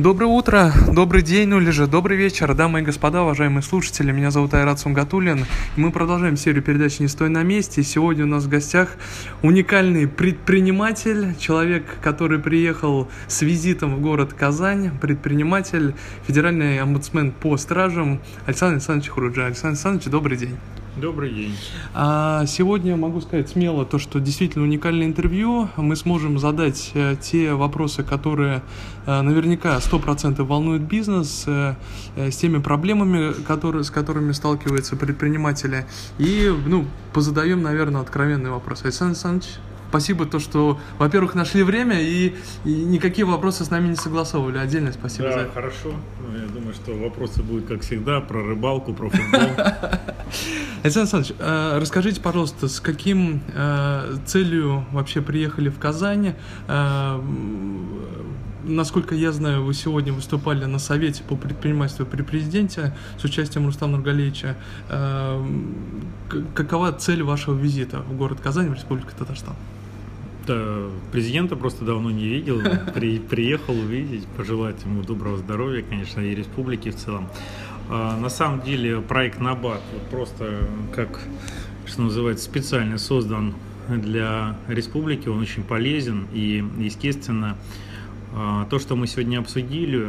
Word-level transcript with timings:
Доброе 0.00 0.26
утро, 0.26 0.72
добрый 0.90 1.22
день, 1.22 1.48
ну 1.48 1.60
или 1.60 1.70
же 1.70 1.86
добрый 1.86 2.16
вечер, 2.16 2.52
дамы 2.52 2.80
и 2.80 2.82
господа, 2.82 3.22
уважаемые 3.22 3.62
слушатели. 3.62 4.10
Меня 4.10 4.32
зовут 4.32 4.52
Айрат 4.52 4.80
Сумгатуллин. 4.80 5.46
Мы 5.76 5.92
продолжаем 5.92 6.36
серию 6.36 6.64
передач 6.64 6.98
«Не 6.98 7.06
стой 7.06 7.28
на 7.28 7.44
месте». 7.44 7.80
И 7.80 7.84
сегодня 7.84 8.24
у 8.24 8.26
нас 8.26 8.42
в 8.42 8.48
гостях 8.48 8.96
уникальный 9.42 10.08
предприниматель, 10.08 11.36
человек, 11.38 11.84
который 12.02 12.40
приехал 12.40 13.08
с 13.28 13.42
визитом 13.42 13.94
в 13.94 14.00
город 14.00 14.32
Казань, 14.32 14.90
предприниматель, 15.00 15.94
федеральный 16.26 16.80
омбудсмен 16.80 17.30
по 17.30 17.56
стражам 17.56 18.20
Александр 18.46 18.74
Александрович 18.74 19.10
Хуруджа. 19.10 19.46
Александр 19.46 19.74
Александрович, 19.76 20.10
добрый 20.10 20.36
день. 20.36 20.56
Добрый 20.96 21.32
день. 21.32 21.56
А 21.92 22.46
сегодня 22.46 22.96
могу 22.96 23.20
сказать 23.20 23.48
смело 23.48 23.84
то, 23.84 23.98
что 23.98 24.20
действительно 24.20 24.64
уникальное 24.64 25.06
интервью. 25.06 25.68
Мы 25.76 25.96
сможем 25.96 26.38
задать 26.38 26.92
э, 26.94 27.16
те 27.20 27.52
вопросы, 27.54 28.04
которые 28.04 28.62
э, 29.04 29.20
наверняка 29.20 29.76
100% 29.78 30.40
волнуют 30.44 30.82
бизнес, 30.82 31.44
э, 31.48 31.74
с 32.14 32.36
теми 32.36 32.58
проблемами, 32.58 33.32
которые, 33.32 33.82
с 33.82 33.90
которыми 33.90 34.30
сталкиваются 34.30 34.94
предприниматели. 34.94 35.84
И 36.18 36.52
ну, 36.64 36.84
позадаем, 37.12 37.60
наверное, 37.60 38.00
откровенный 38.00 38.50
вопрос. 38.50 38.84
Александр 38.84 39.14
Александрович, 39.14 39.54
спасибо 39.94 40.26
то, 40.26 40.40
что, 40.40 40.80
во-первых, 40.98 41.36
нашли 41.36 41.62
время 41.62 42.00
и, 42.00 42.34
и 42.64 42.68
никакие 42.68 43.24
вопросы 43.24 43.64
с 43.64 43.70
нами 43.70 43.90
не 43.90 43.94
согласовывали. 43.94 44.58
Отдельное 44.58 44.90
спасибо 44.90 45.28
да, 45.28 45.34
за 45.34 45.40
это. 45.42 45.52
хорошо. 45.52 45.92
Ну, 46.20 46.36
я 46.36 46.48
думаю, 46.48 46.74
что 46.74 46.94
вопросы 46.94 47.44
будут, 47.44 47.66
как 47.66 47.82
всегда, 47.82 48.20
про 48.20 48.42
рыбалку, 48.42 48.92
про 48.92 49.08
футбол. 49.08 49.40
Александр 50.82 51.14
Александрович, 51.14 51.34
э, 51.38 51.78
расскажите, 51.78 52.20
пожалуйста, 52.20 52.66
с 52.66 52.80
каким 52.80 53.40
э, 53.54 54.16
целью 54.26 54.84
вообще 54.90 55.22
приехали 55.22 55.68
в 55.68 55.78
Казань? 55.78 56.34
Э, 56.66 57.20
насколько 58.64 59.14
я 59.14 59.30
знаю, 59.30 59.62
вы 59.62 59.74
сегодня 59.74 60.12
выступали 60.12 60.64
на 60.64 60.80
совете 60.80 61.22
по 61.22 61.36
предпринимательству 61.36 62.04
при 62.04 62.22
президенте 62.22 62.96
с 63.16 63.22
участием 63.22 63.66
Рустама 63.66 63.98
Нургалевича. 63.98 64.56
Какова 66.54 66.90
цель 66.90 67.22
вашего 67.22 67.54
визита 67.54 68.00
в 68.00 68.16
город 68.16 68.40
Казань, 68.40 68.70
в 68.70 68.74
Республику 68.74 69.12
Татарстан? 69.16 69.54
Да, 70.46 70.90
президента 71.10 71.56
просто 71.56 71.84
давно 71.84 72.10
не 72.10 72.28
видел, 72.28 72.60
При, 72.94 73.18
приехал 73.18 73.74
увидеть, 73.74 74.26
пожелать 74.36 74.82
ему 74.84 75.02
доброго 75.02 75.38
здоровья, 75.38 75.82
конечно, 75.82 76.20
и 76.20 76.34
республики 76.34 76.90
в 76.90 76.96
целом. 76.96 77.28
А, 77.88 78.18
на 78.18 78.28
самом 78.28 78.60
деле 78.60 79.00
проект 79.00 79.40
Набат 79.40 79.80
вот 79.92 80.02
просто 80.10 80.68
как, 80.94 81.20
что 81.86 82.02
называется, 82.02 82.44
специально 82.44 82.98
создан 82.98 83.54
для 83.88 84.56
республики, 84.68 85.28
он 85.28 85.40
очень 85.40 85.62
полезен 85.62 86.26
и, 86.32 86.64
естественно, 86.78 87.56
то, 88.68 88.78
что 88.80 88.96
мы 88.96 89.06
сегодня 89.06 89.38
обсудили, 89.38 90.08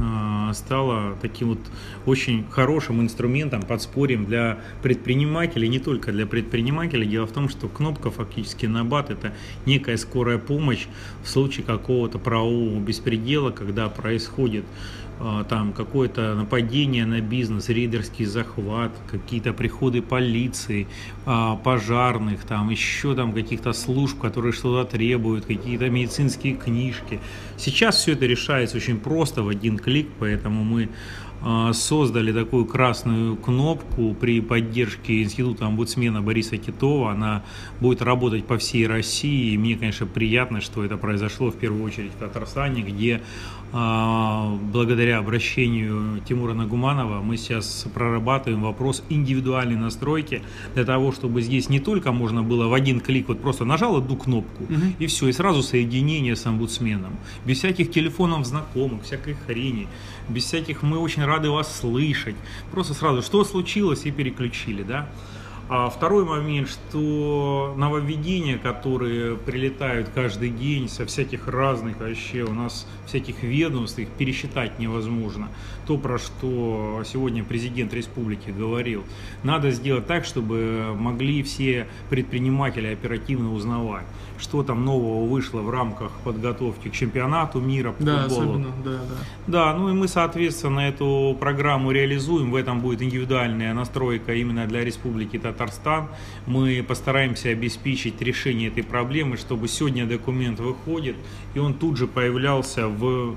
а, 0.00 0.52
стало 0.54 1.16
таким 1.20 1.48
вот 1.48 1.58
очень 2.06 2.46
хорошим 2.50 3.00
инструментом, 3.00 3.62
подспорьем 3.62 4.24
для 4.24 4.58
предпринимателей, 4.82 5.68
не 5.68 5.78
только 5.78 6.12
для 6.12 6.26
предпринимателей. 6.26 7.06
Дело 7.06 7.26
в 7.26 7.32
том, 7.32 7.48
что 7.48 7.68
кнопка 7.68 8.10
фактически 8.10 8.66
на 8.66 8.84
бат 8.84 9.10
это 9.10 9.34
некая 9.66 9.96
скорая 9.96 10.38
помощь 10.38 10.86
в 11.22 11.28
случае 11.28 11.64
какого-то 11.66 12.18
правового 12.18 12.78
беспредела, 12.80 13.50
когда 13.50 13.88
происходит 13.88 14.64
а, 14.64 15.07
там 15.48 15.72
какое-то 15.72 16.34
нападение 16.34 17.04
на 17.04 17.20
бизнес, 17.20 17.68
рейдерский 17.68 18.24
захват, 18.24 18.92
какие-то 19.10 19.52
приходы 19.52 20.00
полиции, 20.00 20.86
а, 21.26 21.56
пожарных, 21.56 22.44
там 22.44 22.70
еще 22.70 23.14
там 23.14 23.32
каких-то 23.32 23.72
служб, 23.72 24.20
которые 24.20 24.52
что-то 24.52 24.90
требуют, 24.90 25.46
какие-то 25.46 25.90
медицинские 25.90 26.54
книжки. 26.54 27.20
Сейчас 27.56 27.96
все 27.96 28.12
это 28.12 28.26
решается 28.26 28.76
очень 28.76 28.98
просто 28.98 29.42
в 29.42 29.48
один 29.48 29.78
клик, 29.78 30.08
поэтому 30.18 30.64
мы 30.64 30.88
а, 30.88 30.92
создали 31.72 32.32
такую 32.32 32.66
красную 32.66 33.36
кнопку 33.36 34.14
при 34.14 34.40
поддержке 34.40 35.22
Института 35.22 35.66
омбудсмена 35.66 36.20
Бориса 36.22 36.56
Титова. 36.56 37.12
Она 37.12 37.44
будет 37.80 38.02
работать 38.02 38.44
по 38.44 38.58
всей 38.58 38.86
России. 38.86 39.52
И 39.52 39.58
мне, 39.58 39.76
конечно, 39.76 40.06
приятно, 40.06 40.60
что 40.60 40.84
это 40.84 40.96
произошло 40.96 41.50
в 41.50 41.56
первую 41.56 41.84
очередь 41.84 42.12
в 42.12 42.18
Татарстане, 42.18 42.82
где 42.82 43.22
а, 43.70 44.56
благодаря 44.72 45.18
обращению 45.18 46.22
Тимура 46.26 46.54
Нагуманова 46.54 47.20
мы 47.20 47.36
сейчас 47.36 47.86
прорабатываем 47.92 48.62
вопрос 48.62 49.02
индивидуальной 49.10 49.76
настройки 49.76 50.42
для 50.74 50.84
того, 50.84 51.12
чтобы 51.12 51.42
здесь 51.42 51.68
не 51.68 51.78
только 51.78 52.12
можно 52.12 52.42
было 52.42 52.66
в 52.66 52.72
один 52.72 53.00
клик 53.00 53.28
вот 53.28 53.42
просто 53.42 53.66
нажал 53.66 53.96
одну 53.96 54.16
кнопку 54.16 54.64
угу. 54.64 54.74
и 54.98 55.06
все, 55.06 55.28
и 55.28 55.32
сразу 55.32 55.62
соединение 55.62 56.34
с 56.34 56.46
омбудсменом. 56.46 57.12
Без 57.44 57.58
всяких 57.58 57.90
телефонов 57.90 58.46
знакомых, 58.46 59.02
всякой 59.02 59.36
хрени, 59.46 59.86
без 60.28 60.44
всяких 60.44 60.82
«мы 60.82 60.98
очень 60.98 61.24
рады 61.24 61.50
вас 61.50 61.80
слышать». 61.80 62.36
Просто 62.70 62.94
сразу 62.94 63.22
«что 63.22 63.44
случилось?» 63.44 64.06
и 64.06 64.10
переключили, 64.10 64.82
да. 64.82 65.08
А 65.70 65.90
второй 65.90 66.24
момент, 66.24 66.70
что 66.70 67.74
нововведения, 67.76 68.56
которые 68.56 69.36
прилетают 69.36 70.08
каждый 70.14 70.48
день 70.48 70.88
со 70.88 71.04
всяких 71.04 71.46
разных 71.46 72.00
вообще 72.00 72.42
у 72.42 72.54
нас 72.54 72.86
всяких 73.06 73.42
ведомств, 73.42 73.98
их 73.98 74.08
пересчитать 74.08 74.78
невозможно. 74.78 75.50
То, 75.88 75.96
про 75.96 76.18
что 76.18 77.02
сегодня 77.06 77.42
президент 77.42 77.94
республики 77.94 78.50
говорил, 78.50 79.04
надо 79.42 79.70
сделать 79.70 80.06
так, 80.06 80.26
чтобы 80.26 80.94
могли 80.94 81.42
все 81.42 81.88
предприниматели 82.10 82.88
оперативно 82.88 83.54
узнавать, 83.54 84.04
что 84.38 84.62
там 84.62 84.84
нового 84.84 85.26
вышло 85.26 85.62
в 85.62 85.70
рамках 85.70 86.12
подготовки 86.24 86.88
к 86.88 86.92
чемпионату 86.92 87.62
мира 87.62 87.92
по 87.92 88.02
да, 88.04 88.28
футболу. 88.28 88.50
Особенно, 88.50 88.72
да, 88.84 88.90
да. 88.90 89.14
Да, 89.46 89.74
ну 89.78 89.88
и 89.88 89.94
мы, 89.94 90.08
соответственно, 90.08 90.80
эту 90.80 91.34
программу 91.40 91.90
реализуем. 91.90 92.50
В 92.50 92.56
этом 92.56 92.80
будет 92.80 93.00
индивидуальная 93.00 93.72
настройка 93.72 94.34
именно 94.34 94.66
для 94.66 94.84
республики 94.84 95.38
Татарстан. 95.38 96.08
Мы 96.44 96.84
постараемся 96.86 97.48
обеспечить 97.48 98.20
решение 98.20 98.68
этой 98.68 98.82
проблемы, 98.82 99.38
чтобы 99.38 99.68
сегодня 99.68 100.04
документ 100.04 100.60
выходит, 100.60 101.16
и 101.54 101.58
он 101.58 101.72
тут 101.72 101.96
же 101.96 102.06
появлялся 102.06 102.88
в 102.88 103.34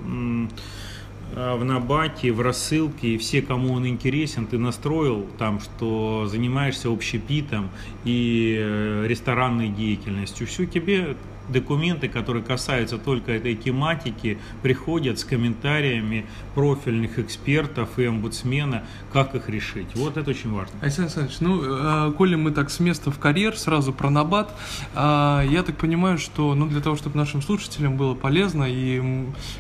в 1.36 1.64
Набате, 1.64 2.32
в 2.32 2.42
рассылке, 2.42 3.16
и 3.16 3.18
все, 3.18 3.42
кому 3.42 3.74
он 3.74 3.88
интересен, 3.88 4.48
ты 4.48 4.58
настроил 4.58 5.28
там, 5.38 5.60
что 5.60 6.28
занимаешься 6.28 6.90
общепитом 6.90 7.70
и 8.04 8.58
э, 8.60 9.06
ресторанной 9.08 9.70
деятельностью. 9.70 10.48
Все 10.48 10.66
тебе 10.66 11.16
документы, 11.52 12.08
которые 12.08 12.44
касаются 12.44 12.98
только 12.98 13.32
этой 13.32 13.56
тематики, 13.56 14.38
приходят 14.62 15.20
с 15.20 15.24
комментариями 15.24 16.26
профильных 16.56 17.20
экспертов 17.20 17.98
и 17.98 18.06
омбудсмена, 18.06 18.84
как 19.14 19.36
их 19.36 19.50
решить. 19.50 19.88
Вот 19.96 20.18
это 20.18 20.30
очень 20.32 20.52
важно. 20.52 20.74
Александр 20.82 21.08
Александрович, 21.08 21.40
ну, 21.42 22.10
э, 22.10 22.14
коли 22.14 22.36
мы 22.36 22.52
так 22.52 22.70
с 22.70 22.80
места 22.80 23.12
в 23.12 23.20
карьер, 23.20 23.58
сразу 23.58 23.94
про 23.94 24.10
набат, 24.10 24.54
э, 24.94 25.48
я 25.50 25.64
так 25.66 25.78
понимаю, 25.78 26.18
что 26.18 26.54
ну, 26.56 26.68
для 26.68 26.82
того, 26.82 26.96
чтобы 26.96 27.18
нашим 27.18 27.42
слушателям 27.42 27.98
было 27.98 28.16
полезно, 28.16 28.66
и 28.68 29.02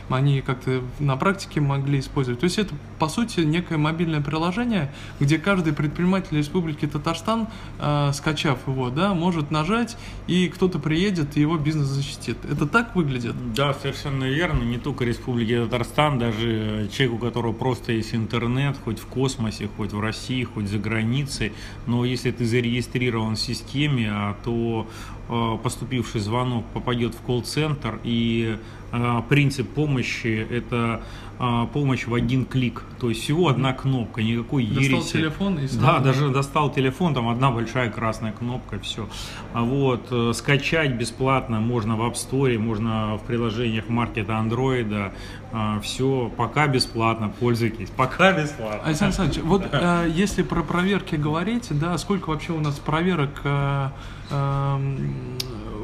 они 0.09 0.41
как-то 0.41 0.81
на 0.99 1.17
практике 1.17 1.61
могли 1.61 1.99
использовать, 1.99 2.39
то 2.39 2.45
есть 2.45 2.57
это, 2.57 2.73
по 2.99 3.07
сути, 3.07 3.41
некое 3.41 3.77
мобильное 3.77 4.21
приложение, 4.21 4.91
где 5.19 5.37
каждый 5.37 5.73
предприниматель 5.73 6.37
Республики 6.37 6.87
Татарстан, 6.87 7.47
э, 7.79 8.11
скачав 8.13 8.67
его, 8.67 8.89
да, 8.89 9.13
может 9.13 9.51
нажать, 9.51 9.97
и 10.27 10.47
кто-то 10.47 10.79
приедет, 10.79 11.37
и 11.37 11.41
его 11.41 11.57
бизнес 11.57 11.80
бизнес 11.81 11.87
защитит. 11.87 12.37
Это 12.49 12.65
так 12.65 12.95
выглядит? 12.95 13.35
Да, 13.53 13.73
совершенно 13.73 14.25
верно. 14.25 14.63
Не 14.63 14.77
только 14.77 15.05
Республики 15.05 15.57
Татарстан, 15.63 16.19
даже 16.19 16.89
человек, 16.91 17.15
у 17.15 17.17
которого 17.17 17.53
просто 17.53 17.93
есть 17.93 18.15
интернет, 18.15 18.77
хоть 18.83 18.99
в 18.99 19.05
космосе, 19.05 19.69
хоть 19.77 19.93
в 19.93 19.99
России, 19.99 20.43
хоть 20.43 20.67
за 20.67 20.77
границей. 20.77 21.53
Но 21.87 22.05
если 22.05 22.31
ты 22.31 22.45
зарегистрирован 22.45 23.35
в 23.35 23.39
системе, 23.39 24.09
а 24.11 24.35
то 24.43 24.87
э, 25.29 25.57
поступивший 25.63 26.21
звонок 26.21 26.65
попадет 26.73 27.15
в 27.15 27.21
колл-центр 27.21 27.99
и 28.03 28.57
э, 28.91 29.21
принцип 29.29 29.69
помощи 29.69 30.47
это 30.49 31.03
а, 31.43 31.65
помощь 31.65 32.05
в 32.05 32.13
один 32.13 32.45
клик. 32.45 32.83
То 32.99 33.09
есть 33.09 33.23
всего 33.23 33.47
одна 33.47 33.73
кнопка, 33.73 34.21
никакой 34.21 34.63
ереси. 34.63 34.91
Достал 34.91 35.21
телефон 35.21 35.57
и 35.57 35.67
сразу... 35.67 35.81
Да, 35.81 35.99
даже 35.99 36.29
достал 36.29 36.71
телефон, 36.71 37.15
там 37.15 37.29
одна 37.29 37.49
большая 37.49 37.89
красная 37.89 38.31
кнопка, 38.31 38.77
все. 38.77 39.09
А 39.51 39.63
вот 39.63 40.05
э, 40.11 40.33
скачать 40.35 40.91
бесплатно 40.91 41.59
можно 41.59 41.95
в 41.95 42.01
App 42.01 42.13
Store, 42.13 42.59
можно 42.59 43.17
в 43.17 43.25
приложениях 43.25 43.89
маркета 43.89 44.33
Android. 44.33 45.11
А, 45.51 45.79
все, 45.79 46.31
пока 46.37 46.67
бесплатно, 46.67 47.33
пользуйтесь. 47.39 47.89
Пока 47.89 48.33
бесплатно. 48.33 48.83
Александр 48.85 49.21
Александрович, 49.21 49.43
вот 49.43 49.63
да. 49.71 50.05
э, 50.05 50.09
если 50.11 50.43
про 50.43 50.61
проверки 50.61 51.15
говорить, 51.15 51.67
да, 51.71 51.97
сколько 51.97 52.29
вообще 52.29 52.53
у 52.53 52.59
нас 52.59 52.75
проверок 52.75 53.41
э, 53.43 53.89
э, 54.29 54.79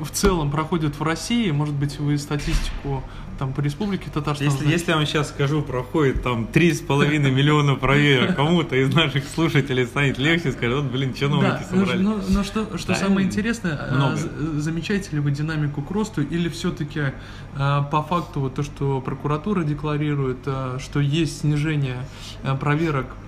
в 0.03 0.11
целом 0.11 0.51
проходит 0.51 0.99
в 0.99 1.03
России? 1.03 1.51
Может 1.51 1.75
быть, 1.75 1.99
вы 1.99 2.17
статистику 2.17 3.03
там 3.37 3.53
по 3.53 3.61
республике 3.61 4.09
Татарстан 4.11 4.47
Если, 4.47 4.67
если 4.67 4.89
я 4.91 4.97
вам 4.97 5.05
сейчас 5.05 5.29
скажу, 5.29 5.61
проходит 5.61 6.23
там 6.23 6.47
3,5 6.51 7.29
миллиона 7.29 7.75
проверок, 7.75 8.35
кому-то 8.35 8.75
из 8.75 8.91
наших 8.93 9.27
слушателей 9.27 9.85
станет 9.85 10.17
легче, 10.17 10.51
скажет, 10.51 10.81
вот, 10.81 10.91
блин, 10.91 11.13
чиновники 11.13 11.51
Да, 11.51 11.67
но, 11.71 11.79
собрали. 11.85 12.01
но- 12.01 12.19
но 12.29 12.43
что, 12.43 12.77
что 12.79 12.89
Да, 12.93 12.95
самое 12.95 13.27
интересное, 13.27 13.77
а, 13.79 13.95
много. 13.95 14.17
замечаете 14.59 15.09
ли 15.11 15.19
вы 15.19 15.29
динамику 15.31 15.83
к 15.83 15.91
росту 15.91 16.21
или 16.23 16.49
все-таки 16.49 17.13
по 17.55 18.05
факту 18.09 18.39
вот 18.39 18.55
то, 18.55 18.63
что 18.63 19.01
прокуратура 19.01 19.63
декларирует, 19.63 20.39
а, 20.45 20.79
что 20.79 20.99
есть 20.99 21.41
снижение 21.41 21.97
а, 22.43 22.55
проверок 22.55 23.05
а, 23.09 23.26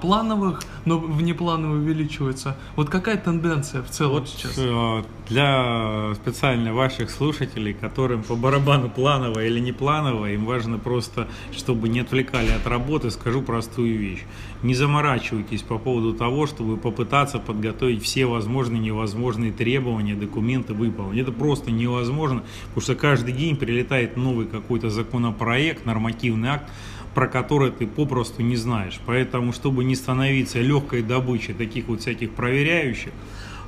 плановых, 0.00 0.62
но 0.84 0.98
внеплановые 0.98 1.80
увеличиваются. 1.80 2.56
Вот 2.76 2.90
какая 2.90 3.16
тенденция 3.16 3.82
в 3.82 3.90
целом 3.90 4.12
Вот 4.14 4.28
сейчас? 4.28 4.54
э, 4.56 5.02
для 5.28 6.14
специально 6.16 6.74
ваших 6.74 7.10
слушателей, 7.10 7.72
которым 7.72 8.22
по 8.22 8.36
барабану 8.36 8.90
планово 8.90 9.44
или 9.44 9.58
не 9.60 9.72
планово, 9.72 10.30
им 10.32 10.44
важно 10.44 10.78
просто, 10.78 11.28
чтобы 11.56 11.88
не 11.88 12.00
отвлекали 12.00 12.50
от 12.50 12.66
работы, 12.66 13.10
скажу 13.10 13.40
простую 13.42 13.98
вещь. 13.98 14.22
Не 14.62 14.74
заморачивайтесь 14.74 15.62
по 15.62 15.78
поводу 15.78 16.12
того, 16.12 16.46
чтобы 16.46 16.76
попытаться 16.76 17.38
подготовить 17.38 18.02
все 18.02 18.26
возможные 18.26 18.80
и 18.80 18.84
невозможные 18.84 19.52
требования, 19.52 20.14
документы 20.14 20.74
выполнить. 20.74 21.22
Это 21.22 21.32
просто 21.32 21.70
невозможно, 21.70 22.42
потому 22.68 22.82
что 22.82 22.94
каждый 22.94 23.32
день 23.32 23.56
прилетает 23.56 24.16
новый 24.16 24.46
какой-то 24.46 24.90
законопроект, 24.90 25.86
нормативный 25.86 26.50
акт, 26.50 26.70
про 27.14 27.28
который 27.28 27.70
ты 27.70 27.86
попросту 27.86 28.42
не 28.42 28.56
знаешь. 28.56 29.00
Поэтому, 29.06 29.52
чтобы 29.52 29.84
не 29.84 29.94
становиться 29.94 30.60
легкой 30.60 31.02
добычей 31.02 31.54
таких 31.54 31.86
вот 31.86 32.00
всяких 32.00 32.32
проверяющих, 32.32 33.12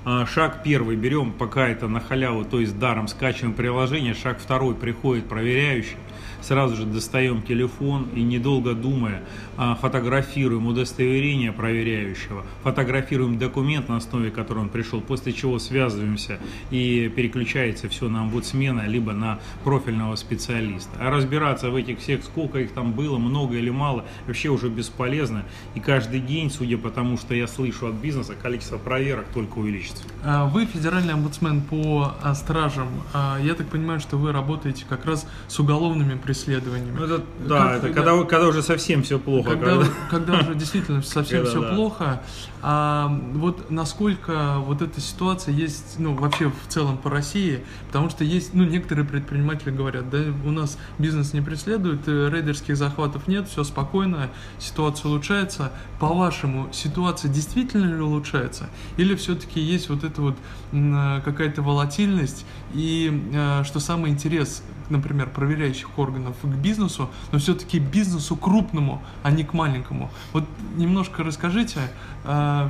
Шаг 0.07 0.63
первый 0.63 0.95
берем, 0.95 1.33
пока 1.33 1.67
это 1.67 1.89
на 1.89 1.99
халяву, 1.99 2.45
то 2.45 2.61
есть 2.61 2.79
даром 2.79 3.09
скачиваем 3.09 3.55
приложение. 3.55 4.15
Шаг 4.15 4.39
второй 4.39 4.77
приходит 4.77 5.29
проверяющий. 5.29 5.97
Сразу 6.41 6.77
же 6.77 6.85
достаем 6.85 7.43
телефон 7.43 8.09
и 8.15 8.23
недолго 8.23 8.75
думая 8.75 9.23
а, 9.57 9.75
фотографируем 9.75 10.67
удостоверение 10.67 11.51
проверяющего, 11.53 12.45
фотографируем 12.63 13.37
документ, 13.37 13.89
на 13.89 13.97
основе 13.97 14.31
которого 14.31 14.63
он 14.63 14.69
пришел, 14.69 15.01
после 15.01 15.33
чего 15.33 15.59
связываемся 15.59 16.39
и 16.71 17.11
переключается 17.15 17.89
все 17.89 18.09
на 18.09 18.21
омбудсмена, 18.23 18.87
либо 18.87 19.13
на 19.13 19.41
профильного 19.65 20.15
специалиста. 20.15 20.91
А 21.01 21.11
разбираться 21.11 21.71
в 21.71 21.75
этих 21.75 21.99
всех, 21.99 22.23
сколько 22.23 22.61
их 22.61 22.71
там 22.73 22.93
было, 22.93 23.19
много 23.19 23.57
или 23.57 23.71
мало, 23.71 24.05
вообще 24.27 24.49
уже 24.49 24.69
бесполезно. 24.69 25.45
И 25.75 25.81
каждый 25.81 26.21
день, 26.21 26.51
судя 26.51 26.79
по 26.79 26.91
тому, 26.91 27.17
что 27.17 27.35
я 27.35 27.49
слышу 27.49 27.89
от 27.89 27.95
бизнеса, 27.95 28.35
количество 28.41 28.79
проверок 28.79 29.27
только 29.35 29.59
увеличится. 29.59 29.96
А, 30.25 30.47
Вы 30.47 30.67
федеральный 30.67 31.15
омбудсмен 31.15 31.61
по 31.63 32.15
а, 32.23 32.35
стражам. 32.35 32.89
А, 33.13 33.39
Я 33.41 33.55
так 33.55 33.69
понимаю, 33.69 34.01
что 34.01 34.17
вы 34.17 34.33
работаете 34.33 34.85
как 34.89 35.05
раз 35.05 35.27
с 35.49 35.59
уголовными 35.61 36.17
преследованиями. 36.17 36.97
Ну, 36.99 37.05
это, 37.05 37.23
да, 37.47 37.59
Как- 37.59 37.85
это 37.85 37.93
когда, 37.93 38.25
когда 38.25 38.49
уже 38.49 38.63
совсем 38.63 39.03
все 39.03 39.19
плохо. 39.19 39.51
когда, 39.51 39.67
когда- 39.77 39.87
когда 40.11 40.39
уже 40.41 40.55
действительно 40.55 41.03
совсем 41.03 41.45
Когда 41.45 41.51
все 41.51 41.61
да. 41.69 41.75
плохо, 41.75 42.23
а, 42.63 43.21
вот 43.35 43.71
насколько 43.71 44.57
вот 44.59 44.83
эта 44.83 45.01
ситуация 45.01 45.55
есть, 45.55 45.97
ну, 45.99 46.15
вообще 46.15 46.51
в 46.51 46.69
целом 46.69 46.97
по 46.99 47.11
России, 47.11 47.63
потому 47.87 48.11
что 48.11 48.25
есть, 48.25 48.55
ну, 48.55 48.65
некоторые 48.65 49.05
предприниматели 49.07 49.71
говорят, 49.71 50.11
да, 50.11 50.19
у 50.45 50.51
нас 50.51 50.79
бизнес 50.99 51.33
не 51.35 51.41
преследует, 51.43 52.01
э, 52.09 52.31
рейдерских 52.33 52.77
захватов 52.77 53.29
нет, 53.29 53.49
все 53.49 53.63
спокойно, 53.63 54.31
ситуация 54.59 55.11
улучшается. 55.11 55.71
По-вашему, 56.01 56.69
ситуация 56.73 57.31
действительно 57.31 57.85
ли 57.95 58.01
улучшается? 58.01 58.69
Или 58.97 59.15
все-таки 59.15 59.61
есть 59.61 59.76
вот 59.89 60.05
эта 60.05 60.21
вот 60.21 60.37
э, 60.73 61.21
какая-то 61.25 61.63
волатильность 61.63 62.45
и, 62.75 63.23
э, 63.33 63.65
что 63.65 63.81
самый 63.81 64.11
интерес, 64.11 64.63
например, 64.89 65.31
проверяющих 65.31 65.99
органов 65.99 66.37
к 66.43 66.47
бизнесу, 66.47 67.11
но 67.33 67.39
все-таки 67.39 67.79
бизнесу 67.79 68.37
крупному, 68.37 69.03
а 69.23 69.31
не 69.31 69.45
к 69.45 69.53
маленькому. 69.53 70.11
Вот 70.33 70.45
немножко 70.77 71.23
расскажите, 71.25 71.81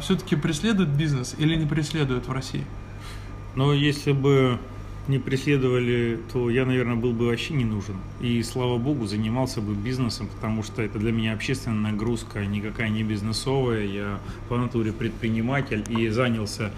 все-таки 0.00 0.36
преследует 0.36 0.88
бизнес 0.90 1.34
или 1.38 1.54
не 1.56 1.66
преследует 1.66 2.26
в 2.26 2.32
России? 2.32 2.64
Но 3.54 3.72
если 3.72 4.12
бы 4.12 4.58
не 5.08 5.18
преследовали, 5.18 6.18
то 6.32 6.50
я, 6.50 6.64
наверное, 6.64 6.96
был 6.96 7.12
бы 7.12 7.26
вообще 7.26 7.54
не 7.54 7.64
нужен. 7.64 7.96
И, 8.20 8.42
слава 8.42 8.78
богу, 8.78 9.06
занимался 9.06 9.60
бы 9.60 9.74
бизнесом, 9.74 10.28
потому 10.28 10.62
что 10.62 10.82
это 10.82 10.98
для 10.98 11.12
меня 11.12 11.32
общественная 11.32 11.92
нагрузка, 11.92 12.44
никакая 12.44 12.88
не 12.88 13.02
бизнесовая. 13.02 13.84
Я 13.84 14.18
по 14.48 14.56
натуре 14.56 14.92
предприниматель 14.92 15.84
и 15.88 16.08
занялся 16.08 16.72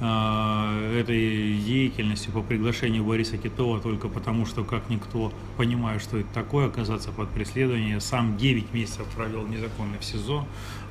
а, 0.00 0.92
этой 0.92 1.54
деятельностью 1.58 2.32
по 2.32 2.42
приглашению 2.42 3.04
Бориса 3.04 3.36
Титова 3.36 3.80
только 3.80 4.08
потому, 4.08 4.46
что 4.46 4.62
как 4.62 4.88
никто 4.88 5.32
понимаю, 5.56 5.98
что 5.98 6.18
это 6.18 6.28
такое, 6.32 6.66
оказаться 6.66 7.10
под 7.10 7.30
преследованием. 7.30 8.00
Сам 8.00 8.36
9 8.36 8.72
месяцев 8.72 9.06
провел 9.16 9.46
незаконно 9.46 9.98
в 9.98 10.04
СИЗО. 10.04 10.46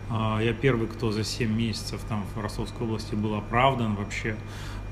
А, 0.10 0.42
Я 0.42 0.54
первый, 0.54 0.88
кто 0.88 1.12
за 1.12 1.24
7 1.24 1.50
месяцев 1.50 2.02
там 2.10 2.26
в 2.36 2.40
Ростовской 2.40 2.86
области 2.86 3.16
был 3.16 3.36
оправдан 3.36 3.96
вообще. 3.96 4.36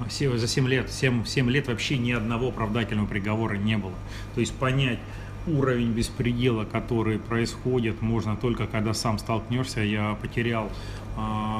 За 0.09 0.47
7 0.47 0.68
лет, 0.68 0.92
7, 0.92 1.25
7 1.25 1.50
лет 1.50 1.68
вообще 1.68 1.97
ни 1.97 2.12
одного 2.12 2.50
оправдательного 2.50 3.07
приговора 3.07 3.56
не 3.56 3.77
было. 3.77 3.94
То 4.33 4.42
есть 4.42 4.53
понять 4.53 5.00
уровень 5.47 5.92
беспредела, 5.92 6.65
который 6.65 7.19
происходит, 7.19 8.01
можно 8.01 8.36
только 8.36 8.68
когда 8.68 8.94
сам 8.94 9.19
столкнешься. 9.19 9.81
Я 9.81 10.18
потерял 10.21 10.69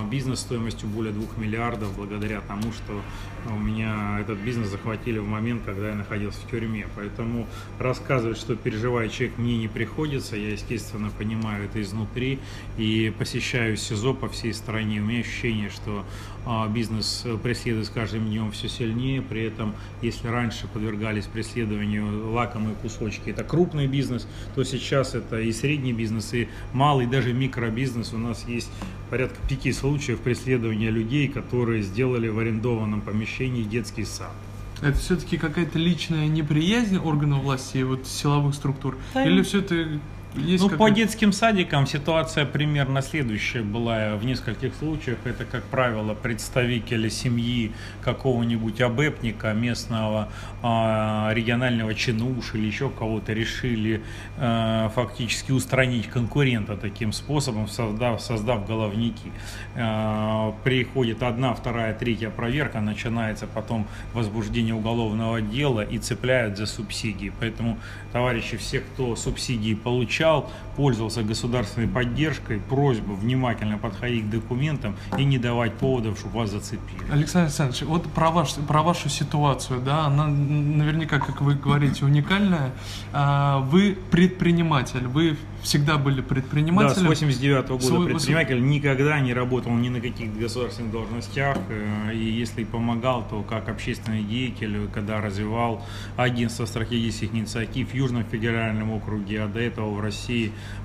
бизнес 0.10 0.40
стоимостью 0.40 0.90
более 0.90 1.14
2 1.14 1.26
миллиардов 1.38 1.96
благодаря 1.96 2.42
тому, 2.42 2.72
что 2.74 3.02
у 3.50 3.58
меня 3.58 4.20
этот 4.20 4.40
бизнес 4.40 4.70
захватили 4.70 5.20
в 5.20 5.28
момент, 5.28 5.62
когда 5.66 5.90
я 5.90 5.96
находился 5.96 6.40
в 6.42 6.50
тюрьме. 6.50 6.88
Поэтому 6.96 7.48
рассказывать, 7.80 8.38
что 8.38 8.56
переживает 8.56 9.12
человек, 9.12 9.38
мне 9.38 9.58
не 9.58 9.68
приходится. 9.68 10.36
Я, 10.36 10.52
естественно, 10.52 11.10
понимаю 11.10 11.66
это 11.66 11.82
изнутри 11.82 12.40
и 12.78 13.14
посещаю 13.18 13.78
СИЗО 13.78 14.14
по 14.14 14.30
всей 14.30 14.54
стране. 14.54 15.00
У 15.00 15.06
меня 15.06 15.20
ощущение, 15.20 15.70
что 15.70 16.06
а, 16.46 16.68
бизнес 16.68 17.24
э, 17.26 17.38
преследует 17.38 17.88
с 17.88 17.90
каждым 17.90 18.26
днем 18.26 18.52
все 18.52 18.70
сильнее. 18.70 19.22
При 19.22 19.44
этом, 19.44 19.74
если 20.02 20.28
раньше 20.28 20.68
подвергались 20.68 21.26
преследованию 21.26 22.32
лакомые 22.32 22.76
кусочки, 22.76 23.30
это 23.30 23.44
крупный 23.44 23.88
бизнес, 23.88 24.28
то 24.54 24.64
сейчас 24.64 25.16
это 25.16 25.40
и 25.40 25.52
средний 25.52 25.94
бизнес, 25.94 26.34
и 26.34 26.48
малый, 26.72 27.08
даже 27.08 27.34
микробизнес. 27.34 28.14
У 28.14 28.18
нас 28.18 28.46
есть 28.48 28.70
порядка 29.10 29.38
пяти 29.48 29.72
случаев 29.72 30.20
преследования 30.20 30.90
людей, 30.90 31.28
которые 31.28 31.84
сделали 31.84 32.28
в 32.28 32.40
арендованном 32.40 33.02
помещении 33.02 33.64
детский 33.64 34.06
сад. 34.06 34.32
Это 34.82 34.98
все-таки 34.98 35.38
какая-то 35.38 35.80
личная 35.80 36.28
неприязнь 36.28 36.98
органов 36.98 37.44
власти 37.44 37.78
и 37.78 37.84
вот 37.84 38.08
силовых 38.08 38.56
структур? 38.56 38.98
Да, 39.14 39.26
Или 39.26 39.42
все 39.42 39.60
это 39.60 40.00
есть 40.38 40.64
ну, 40.64 40.78
по 40.78 40.90
детским 40.90 41.32
садикам 41.32 41.88
ситуация 41.88 42.46
примерно 42.46 43.02
следующая 43.02 43.62
была 43.62 44.16
в 44.16 44.26
нескольких 44.26 44.76
случаях. 44.76 45.18
Это, 45.24 45.46
как 45.46 45.64
правило, 45.66 46.14
представители 46.14 47.10
семьи 47.10 47.72
какого-нибудь 48.04 48.82
обэпника, 48.82 49.54
местного 49.54 50.30
а, 50.62 51.32
регионального 51.34 51.94
чинуш 51.94 52.54
или 52.54 52.66
еще 52.66 52.90
кого-то 52.90 53.34
решили 53.34 54.02
а, 54.38 54.90
фактически 54.90 55.52
устранить 55.52 56.08
конкурента 56.08 56.76
таким 56.76 57.14
способом, 57.14 57.68
создав, 57.68 58.22
создав 58.22 58.68
головники. 58.68 59.32
А, 59.76 60.54
приходит 60.64 61.24
одна, 61.24 61.54
вторая, 61.54 61.94
третья 61.94 62.30
проверка, 62.30 62.82
начинается 62.82 63.48
потом 63.48 63.88
возбуждение 64.14 64.74
уголовного 64.74 65.42
дела 65.42 65.82
и 65.82 65.98
цепляют 65.98 66.58
за 66.58 66.66
субсидии. 66.66 67.32
Поэтому, 67.40 67.78
товарищи, 68.12 68.58
все, 68.58 68.80
кто 68.80 69.16
субсидии 69.16 69.74
получал, 70.26 70.50
пользовался 70.76 71.24
государственной 71.24 71.88
поддержкой, 71.88 72.60
просьба 72.60 73.14
внимательно 73.14 73.78
подходить 73.78 74.26
к 74.26 74.30
документам 74.30 74.96
и 75.18 75.24
не 75.24 75.38
давать 75.38 75.74
поводов, 75.76 76.20
чтобы 76.20 76.40
вас 76.40 76.52
зацепили. 76.52 77.00
Александр 77.12 77.46
Александрович, 77.46 77.84
вот 77.84 78.12
про, 78.12 78.32
ваш, 78.32 78.56
про 78.56 78.82
вашу 78.82 79.08
ситуацию, 79.10 79.82
да, 79.82 80.06
она 80.06 80.28
наверняка, 80.28 81.20
как 81.20 81.42
вы 81.42 81.56
говорите, 81.56 82.04
уникальная. 82.06 82.72
А, 83.14 83.60
Вы 83.60 83.98
предприниматель, 84.12 85.08
вы 85.08 85.38
всегда 85.62 85.98
были 85.98 86.22
Да, 86.22 86.26
с 86.26 86.30
предпринимателем. 86.30 87.08
89 87.08 87.70
года 87.70 87.84
Свой- 87.84 88.06
предприниматель 88.08 88.66
никогда 88.68 89.20
не 89.20 89.34
работал 89.34 89.72
ни 89.74 89.90
на 89.90 90.02
каких 90.02 90.38
государственных 90.38 90.92
должностях, 90.92 91.58
э, 91.70 92.14
и 92.14 92.24
если 92.42 92.64
помогал, 92.64 93.26
то 93.30 93.42
как 93.44 93.70
общественный 93.70 94.24
деятель, 94.24 94.88
когда 94.94 95.22
развивал 95.22 95.84
агентство 96.18 96.66
стратегических 96.66 97.34
инициатив 97.34 97.92
в 97.92 97.94
Южном 97.94 98.24
федеральном 98.26 98.92
округе, 98.92 99.44
а 99.44 99.48
до 99.48 99.60
этого 99.60 99.92
в 99.92 100.00
России 100.00 100.15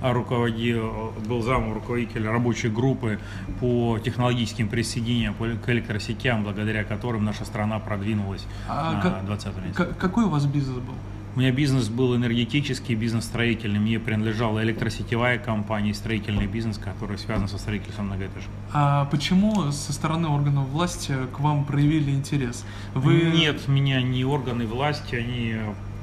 а, 0.02 0.12
руководил, 0.12 1.12
был 1.26 1.42
замом 1.42 1.74
руководителя 1.74 2.30
рабочей 2.30 2.68
группы 2.68 3.18
по 3.60 3.98
технологическим 3.98 4.68
присоединениям 4.68 5.34
к 5.34 5.68
электросетям, 5.68 6.44
благодаря 6.44 6.84
которым 6.84 7.24
наша 7.24 7.44
страна 7.44 7.78
продвинулась 7.78 8.46
А 8.68 8.92
на 8.92 9.00
как- 9.00 9.24
20 9.26 9.46
лет. 9.64 9.96
Какой 9.98 10.24
у 10.24 10.28
вас 10.28 10.46
бизнес 10.46 10.76
был? 10.76 10.94
У 11.36 11.38
меня 11.38 11.52
бизнес 11.52 11.88
был 11.88 12.16
энергетический, 12.16 12.96
бизнес-строительный. 12.96 13.78
Мне 13.78 14.00
принадлежала 14.00 14.64
электросетевая 14.64 15.38
компания 15.38 15.90
и 15.90 15.94
строительный 15.94 16.48
бизнес, 16.48 16.76
который 16.76 17.18
связан 17.18 17.46
со 17.46 17.56
строительством 17.56 18.06
многоэтажек. 18.06 18.50
А 18.72 19.04
почему 19.04 19.70
со 19.70 19.92
стороны 19.92 20.26
органов 20.26 20.68
власти 20.70 21.14
к 21.32 21.38
вам 21.38 21.64
проявили 21.64 22.10
интерес? 22.10 22.64
Вы... 22.94 23.30
Нет, 23.32 23.68
меня 23.68 24.02
не 24.02 24.24
органы 24.24 24.66
власти, 24.66 25.14
они 25.14 25.54